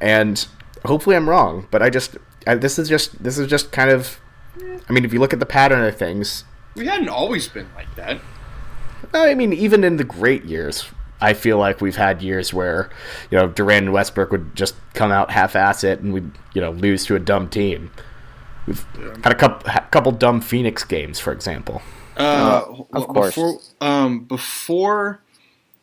[0.01, 0.47] and
[0.85, 4.21] hopefully I'm wrong, but I just I, this is just this is just kind of,
[4.89, 6.45] I mean, if you look at the pattern of things,
[6.75, 8.21] We hadn't always been like that.
[9.13, 10.87] I mean, even in the great years,
[11.21, 12.89] I feel like we've had years where,
[13.31, 16.71] you know, Durant and Westbrook would just come out half-ass it, and we'd, you know,
[16.71, 17.91] lose to a dumb team.
[18.67, 18.87] We've
[19.23, 21.83] had a couple, ha- couple dumb Phoenix games, for example.
[22.17, 23.35] Uh, of course.
[23.35, 25.21] Before, um, before,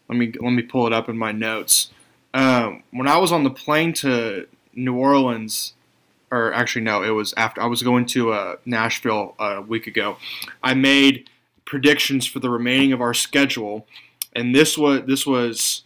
[0.07, 1.91] let me let me pull it up in my notes.
[2.33, 5.73] Um, when I was on the plane to New Orleans,
[6.31, 10.17] or actually no, it was after I was going to uh, Nashville a week ago.
[10.63, 11.29] I made
[11.65, 13.87] predictions for the remaining of our schedule,
[14.35, 15.83] and this was this was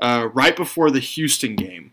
[0.00, 1.92] uh, right before the Houston game,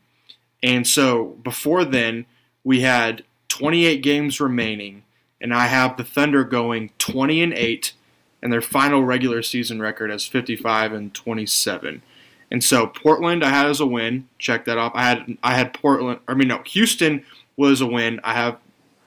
[0.61, 2.25] and so before then
[2.63, 3.23] we had
[3.53, 5.03] 28 games remaining,
[5.39, 7.93] and I have the Thunder going 20 and 8,
[8.41, 12.01] and their final regular season record as 55 and 27.
[12.49, 14.27] And so Portland I had as a win.
[14.39, 14.91] Check that off.
[14.95, 16.19] I had I had Portland.
[16.27, 17.23] I mean no, Houston
[17.55, 18.19] was a win.
[18.23, 18.57] I have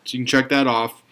[0.05, 1.03] so you can check that off.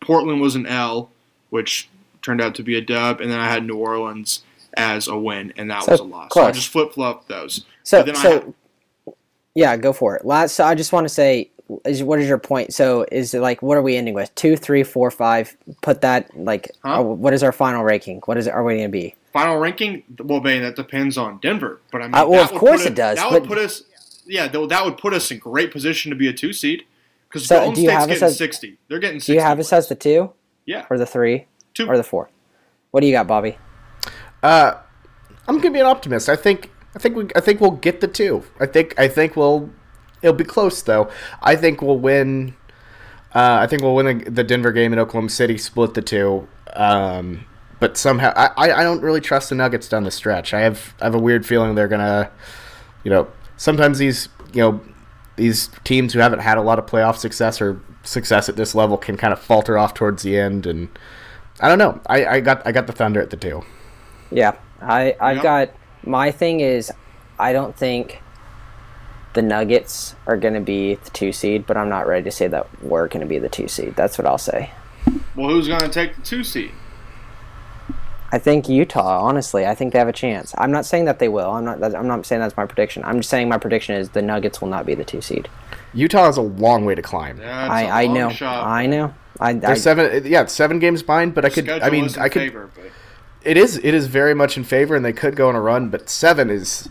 [0.00, 1.10] Portland was an L,
[1.50, 1.88] which
[2.22, 4.42] turned out to be a dub, and then I had New Orleans
[4.74, 6.30] as a win, and that So was a loss.
[6.34, 7.64] So I just flip flopped those.
[7.84, 8.54] So, then I so
[9.54, 10.24] yeah, go for it.
[10.24, 11.50] Last, so I just want to say,
[11.84, 12.72] is what is your point?
[12.74, 14.34] So, is it like what are we ending with?
[14.34, 15.56] Two, three, four, five.
[15.82, 17.00] Put that like, Huh?
[17.00, 18.20] uh, what is our final ranking?
[18.26, 18.50] What is it?
[18.54, 19.14] Are we going to be?
[19.32, 21.80] Final ranking, well, man, that depends on Denver.
[21.92, 23.84] But I mean, Uh, well, of course put it does, That would put us,
[24.26, 26.82] yeah, though that would put us in great position to be a two seed.
[27.28, 28.78] Because So, Golden do you State's have us getting as- sixty.
[28.88, 29.20] They're getting.
[29.20, 30.32] 60 Do you have us as the two
[30.66, 31.86] Yeah, or the three two.
[31.88, 32.28] or the four?
[32.90, 33.56] What do you got, Bobby?
[34.42, 34.72] Uh,
[35.46, 36.28] I'm gonna be an optimist.
[36.28, 38.42] I think, I think we, I think we'll get the two.
[38.58, 39.70] I think, I think we'll.
[40.22, 41.10] It'll be close though.
[41.42, 42.54] I think we'll win.
[43.34, 46.48] Uh, I think we'll win the, the Denver game in Oklahoma City, split the two.
[46.74, 47.44] Um,
[47.78, 50.52] but somehow, I, I, I don't really trust the Nuggets down the stretch.
[50.52, 52.30] I have, I have a weird feeling they're gonna,
[53.04, 54.80] you know, sometimes these, you know,
[55.36, 58.98] these teams who haven't had a lot of playoff success or success at this level
[58.98, 60.88] can kind of falter off towards the end, and
[61.60, 62.00] I don't know.
[62.06, 63.62] I, I got, I got the Thunder at the two.
[64.30, 64.52] Yeah,
[64.82, 65.42] I I've Yeah.
[65.42, 65.70] got
[66.04, 66.92] my thing is
[67.38, 68.20] I don't think
[69.34, 72.48] the Nuggets are going to be the two seed, but I'm not ready to say
[72.48, 73.94] that we're going to be the two seed.
[73.96, 74.70] That's what I'll say.
[75.36, 76.72] Well, who's going to take the two seed?
[78.32, 79.20] I think Utah.
[79.24, 80.54] Honestly, I think they have a chance.
[80.56, 81.50] I'm not saying that they will.
[81.50, 81.80] I'm not.
[81.80, 83.02] that- I'm not saying that's my prediction.
[83.04, 85.48] I'm just saying my prediction is the Nuggets will not be the two seed.
[85.94, 87.38] Utah has a long way to climb.
[87.38, 88.30] That's a I I long know.
[88.30, 88.64] shot.
[88.66, 89.14] I know.
[89.40, 91.34] I, They're I seven, yeah, seven games behind.
[91.34, 92.42] But I could, I mean, I could.
[92.42, 92.84] favor, but
[93.42, 95.88] It is, it is very much in favor, and they could go on a run.
[95.88, 96.88] But seven is,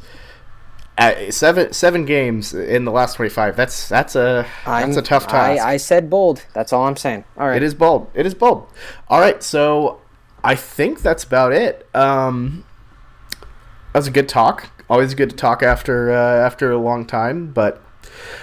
[1.00, 3.56] uh, seven, seven games in the last twenty-five.
[3.56, 5.58] That's that's a I'm- that's a tough time.
[5.60, 5.74] I.
[5.74, 6.46] I said bold.
[6.54, 7.24] That's all I'm saying.
[7.38, 7.58] All right.
[7.58, 8.10] It is bold.
[8.14, 8.68] It is bold.
[9.08, 10.02] All right, so
[10.44, 11.88] I think that's about it.
[11.96, 12.66] Um,
[13.94, 14.70] that was a good talk.
[14.90, 17.82] Always good to talk after uh, after a long time, but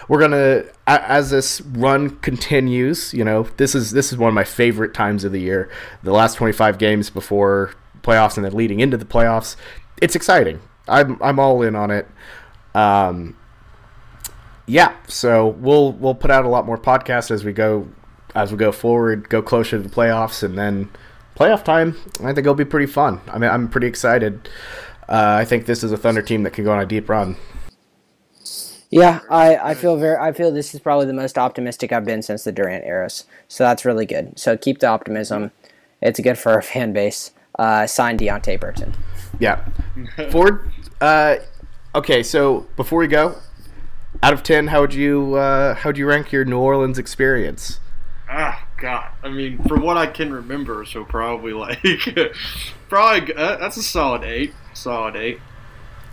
[0.08, 3.12] we're gonna as this run continues.
[3.12, 5.68] You know, this is this is one of my favorite times of the year.
[6.04, 9.56] The last twenty five games before playoffs and then leading into the playoffs.
[10.00, 10.60] It's exciting.
[10.88, 12.06] I'm I'm all in on it.
[12.76, 13.36] Um,
[14.66, 17.88] yeah, so we'll we'll put out a lot more podcasts as we go
[18.34, 20.90] as we go forward, go closer to the playoffs, and then
[21.36, 21.96] playoff time.
[22.20, 23.20] I think it'll be pretty fun.
[23.28, 24.48] I mean, I'm pretty excited.
[25.08, 27.36] Uh, I think this is a Thunder team that can go on a deep run.
[28.90, 32.22] Yeah, I, I feel very I feel this is probably the most optimistic I've been
[32.22, 33.24] since the Durant eras.
[33.48, 34.38] So that's really good.
[34.38, 35.50] So keep the optimism.
[36.02, 37.32] It's good for our fan base.
[37.58, 38.94] Uh, sign Deonte Burton.
[39.38, 39.64] Yeah.
[40.30, 40.70] Ford.
[41.00, 41.36] Uh,
[41.96, 43.36] okay, so before we go,
[44.22, 47.80] out of ten, how would you uh, how would you rank your New Orleans experience?
[48.28, 49.08] ah, God.
[49.22, 51.78] I mean, for what I can remember, so probably like,
[52.88, 54.52] probably uh, that's a solid eight.
[54.74, 55.40] Solid eight.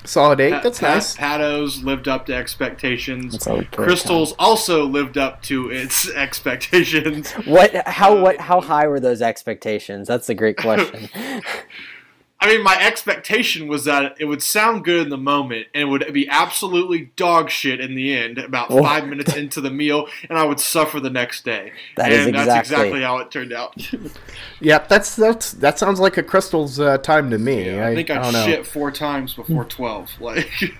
[0.05, 0.51] Solid eight.
[0.51, 1.15] Pat- That's Pat- nice.
[1.15, 3.33] Patos lived up to expectations.
[3.33, 7.31] That's a Crystals also lived up to its expectations.
[7.45, 10.07] What how what how high were those expectations?
[10.07, 11.09] That's a great question.
[12.43, 15.85] I mean, my expectation was that it would sound good in the moment and it
[15.85, 18.81] would be absolutely dog shit in the end, about Oh.
[18.83, 21.71] five minutes into the meal, and I would suffer the next day.
[21.95, 23.75] That and is that's exactly- exactly how it turned out.
[24.59, 27.81] Yep, that's that's that sounds like a Crystal's uh, time to me.
[27.81, 28.45] I think I, don't know.
[28.45, 30.09] shit four times before twelve.
[30.21, 30.49] Like,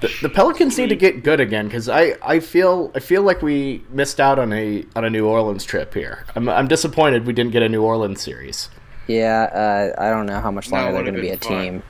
[0.00, 3.42] The, the Pelicans need to get good again because I, I feel I feel like
[3.42, 6.24] we missed out on a on a New Orleans trip here.
[6.34, 8.68] I'm I'm disappointed we didn't get a New Orleans series.
[9.06, 11.62] Yeah, uh, I don't know how much longer they're going to be a fun.
[11.62, 11.82] team.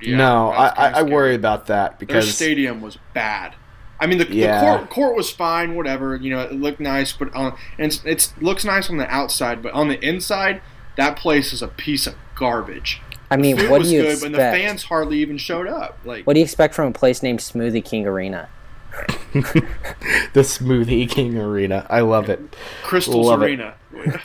[0.00, 3.54] Yeah, no, I, I, I worry about that Their because stadium was bad.
[4.00, 4.60] I mean, the, Yeah.
[4.60, 6.14] the court court was fine, whatever.
[6.16, 9.60] You know, it looked nice, but on and it's, it's looks nice on the outside,
[9.62, 10.60] but on the inside,
[10.96, 13.00] that place is a piece of garbage.
[13.30, 14.32] I mean, Food what was do you good, expect?
[14.32, 15.98] but the fans hardly even showed up.
[16.04, 18.48] Like, What do you expect from a place named Smoothie King Arena?
[19.34, 21.86] the Smoothie King Arena.
[21.90, 22.40] I love it.
[22.82, 23.60] Crystals Love it.
[23.98, 24.16] Arena,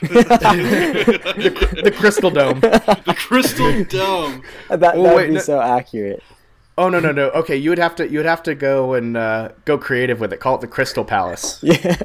[1.82, 2.60] The Crystal Dome.
[2.60, 4.42] the Crystal Dome.
[4.68, 6.22] That that Oh, would be no- so accurate.
[6.76, 7.30] Oh no no no.
[7.30, 10.32] Okay, you would have to you would have to go and uh, go creative with
[10.32, 10.40] it.
[10.40, 11.60] Call it the Crystal Palace.
[11.62, 11.96] Yeah.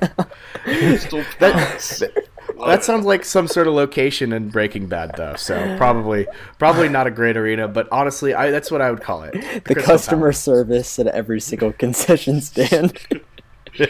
[0.63, 2.03] Crystal Palace.
[2.65, 5.35] That sounds like some sort of location in Breaking Bad, though.
[5.37, 7.67] So probably, probably not a great arena.
[7.67, 9.31] But honestly, I that's what I would call it.
[9.33, 10.39] the Crystal customer Palace.
[10.39, 12.99] service at every single concession stand.
[13.77, 13.89] Golly.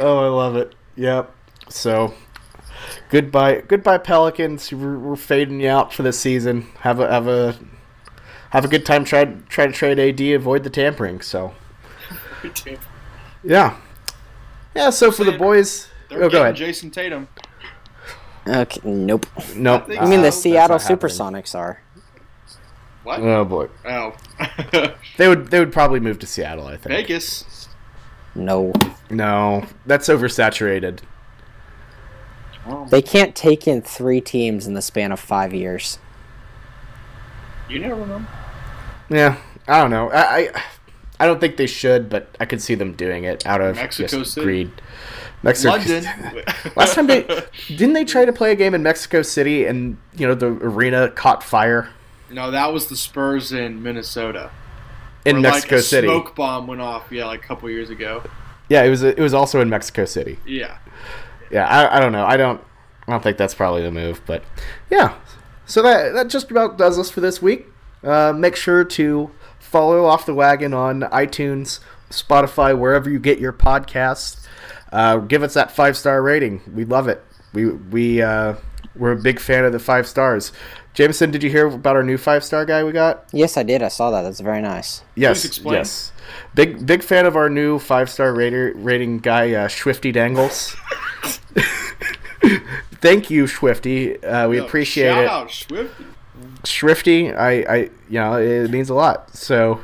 [0.00, 0.74] oh, I love it.
[0.96, 1.34] Yep.
[1.68, 2.14] So,
[3.08, 4.72] goodbye, goodbye, Pelicans.
[4.72, 6.66] We're, we're fading you out for this season.
[6.80, 7.58] Have a have a
[8.50, 9.04] have a good time.
[9.04, 10.20] Try try to trade AD.
[10.20, 11.20] Avoid the tampering.
[11.20, 11.54] So,
[13.44, 13.76] yeah,
[14.74, 14.90] yeah.
[14.90, 16.56] So for the boys, They're oh, go ahead.
[16.56, 17.28] Jayson Tatum.
[18.46, 19.26] okay, nope.
[19.54, 19.82] Nope.
[19.82, 20.98] I think I mean, the ah, Seattle not happening.
[20.98, 21.80] Supersonics are.
[23.02, 23.20] What?
[23.20, 24.14] Oh boy, Oh,
[25.16, 26.66] they would they would probably move to Seattle.
[26.66, 26.88] I think.
[26.88, 27.68] Vegas.
[28.34, 28.72] No.
[29.08, 31.00] No, that's oversaturated.
[32.90, 35.98] They can't take in three teams in the span of five years.
[37.68, 38.24] You never know.
[39.08, 39.36] Yeah,
[39.66, 40.10] I don't know.
[40.10, 40.62] I, I
[41.20, 44.18] I don't think they should, but I could see them doing it out of Mexico
[44.20, 44.44] just City.
[44.44, 44.70] greed.
[45.42, 45.76] Mexico.
[45.76, 46.04] London.
[46.76, 47.22] Last time they
[47.68, 51.08] didn't they try to play a game in Mexico City and you know the arena
[51.10, 51.88] caught fire
[52.30, 54.50] No, that was the Spurs in Minnesota.
[55.24, 56.08] in Where, Mexico like, City.
[56.08, 57.10] Smoke bomb went off.
[57.10, 58.22] Yeah, like a couple years ago.
[58.68, 60.38] Yeah, it was it was also in Mexico City.
[60.46, 60.78] Yeah.
[61.50, 62.24] Yeah, I, I don't know.
[62.24, 62.60] I don't
[63.08, 64.44] I don't think that's probably the move, but
[64.90, 65.16] yeah.
[65.66, 67.66] So that that just about does us for this week.
[68.02, 73.52] Uh, make sure to follow off the wagon on iTunes, Spotify, wherever you get your
[73.52, 74.46] podcasts.
[74.92, 76.60] Uh, give us that five star rating.
[76.72, 77.22] We love it.
[77.52, 78.54] We we uh,
[78.94, 80.52] we're a big fan of the five stars.
[80.94, 83.24] Jameson, did you hear about our new five star guy we got?
[83.32, 83.82] Yes, I did.
[83.82, 84.22] I saw that.
[84.22, 85.02] That's very nice.
[85.14, 86.12] Yes, yes.
[86.54, 90.74] Big big fan of our new five star rater rating guy, uh, Swifty Dangles.
[93.00, 94.22] Thank you, Swifty.
[94.22, 95.28] Uh, we Yo, appreciate shout it.
[95.30, 95.94] out Swift.
[96.64, 97.76] Swifty, I, I,
[98.08, 99.34] you know, it means a lot.
[99.34, 99.76] So,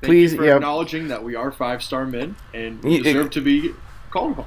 [0.00, 0.56] Thank please, you for yeah.
[0.56, 3.72] acknowledging that we are five star men and Y- deserve to be
[4.10, 4.46] called upon.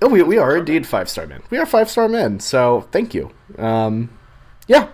[0.00, 1.42] Oh, we, we are indeed five star men.
[1.50, 2.40] We are five star men.
[2.40, 3.30] So thank you.
[3.58, 4.10] Um,
[4.66, 4.88] yeah,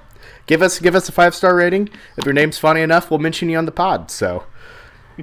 [0.49, 1.89] give us give us a five star rating.
[2.17, 4.11] If your name's funny enough, we'll mention you on the pod.
[4.11, 4.45] So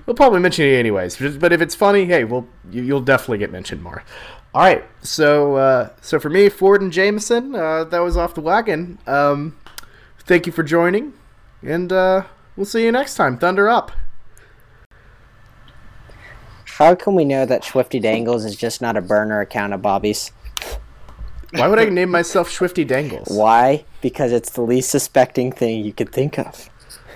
[0.05, 1.17] we'll probably mention you anyways.
[1.37, 4.05] But if it's funny, hey, we'll you, you'll definitely get mentioned more.
[4.53, 4.85] All right.
[5.01, 8.99] So uh, so for me, Ford and Jameson, uh, that was off the wagon.
[9.05, 9.57] Um,
[10.19, 11.13] thank you for joining,
[11.61, 12.23] and uh,
[12.55, 13.37] we'll see you next time.
[13.37, 13.91] Thunder up.
[16.77, 20.31] How can we know that Swifty Dangles is just not a burner account of Bobby's?
[21.57, 23.27] Why would I name myself Swifty Dangles?
[23.29, 23.85] Why?
[24.01, 26.69] Because it's the least suspecting thing you could think of.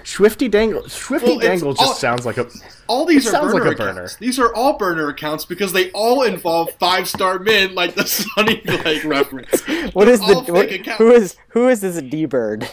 [0.04, 0.88] Swifty Dangle.
[0.90, 2.48] Swifty Well, Dangle just all- sounds like a.
[2.88, 3.78] All these are burner like a accounts.
[3.96, 4.10] burner.
[4.20, 8.62] These are all burner accounts because they all involve five star men, like the Sunny
[8.66, 9.62] Lake reference.
[9.94, 12.68] What is the all fake what, who is who is this D Bird?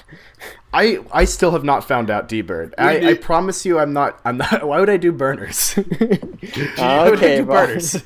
[0.72, 2.74] I I still have not found out D Bird.
[2.78, 4.18] I, I promise you, I'm not.
[4.24, 4.66] I'm not.
[4.66, 5.72] Why would I do burners?
[5.74, 7.66] Why would I okay, do Bob.
[7.66, 8.02] burners?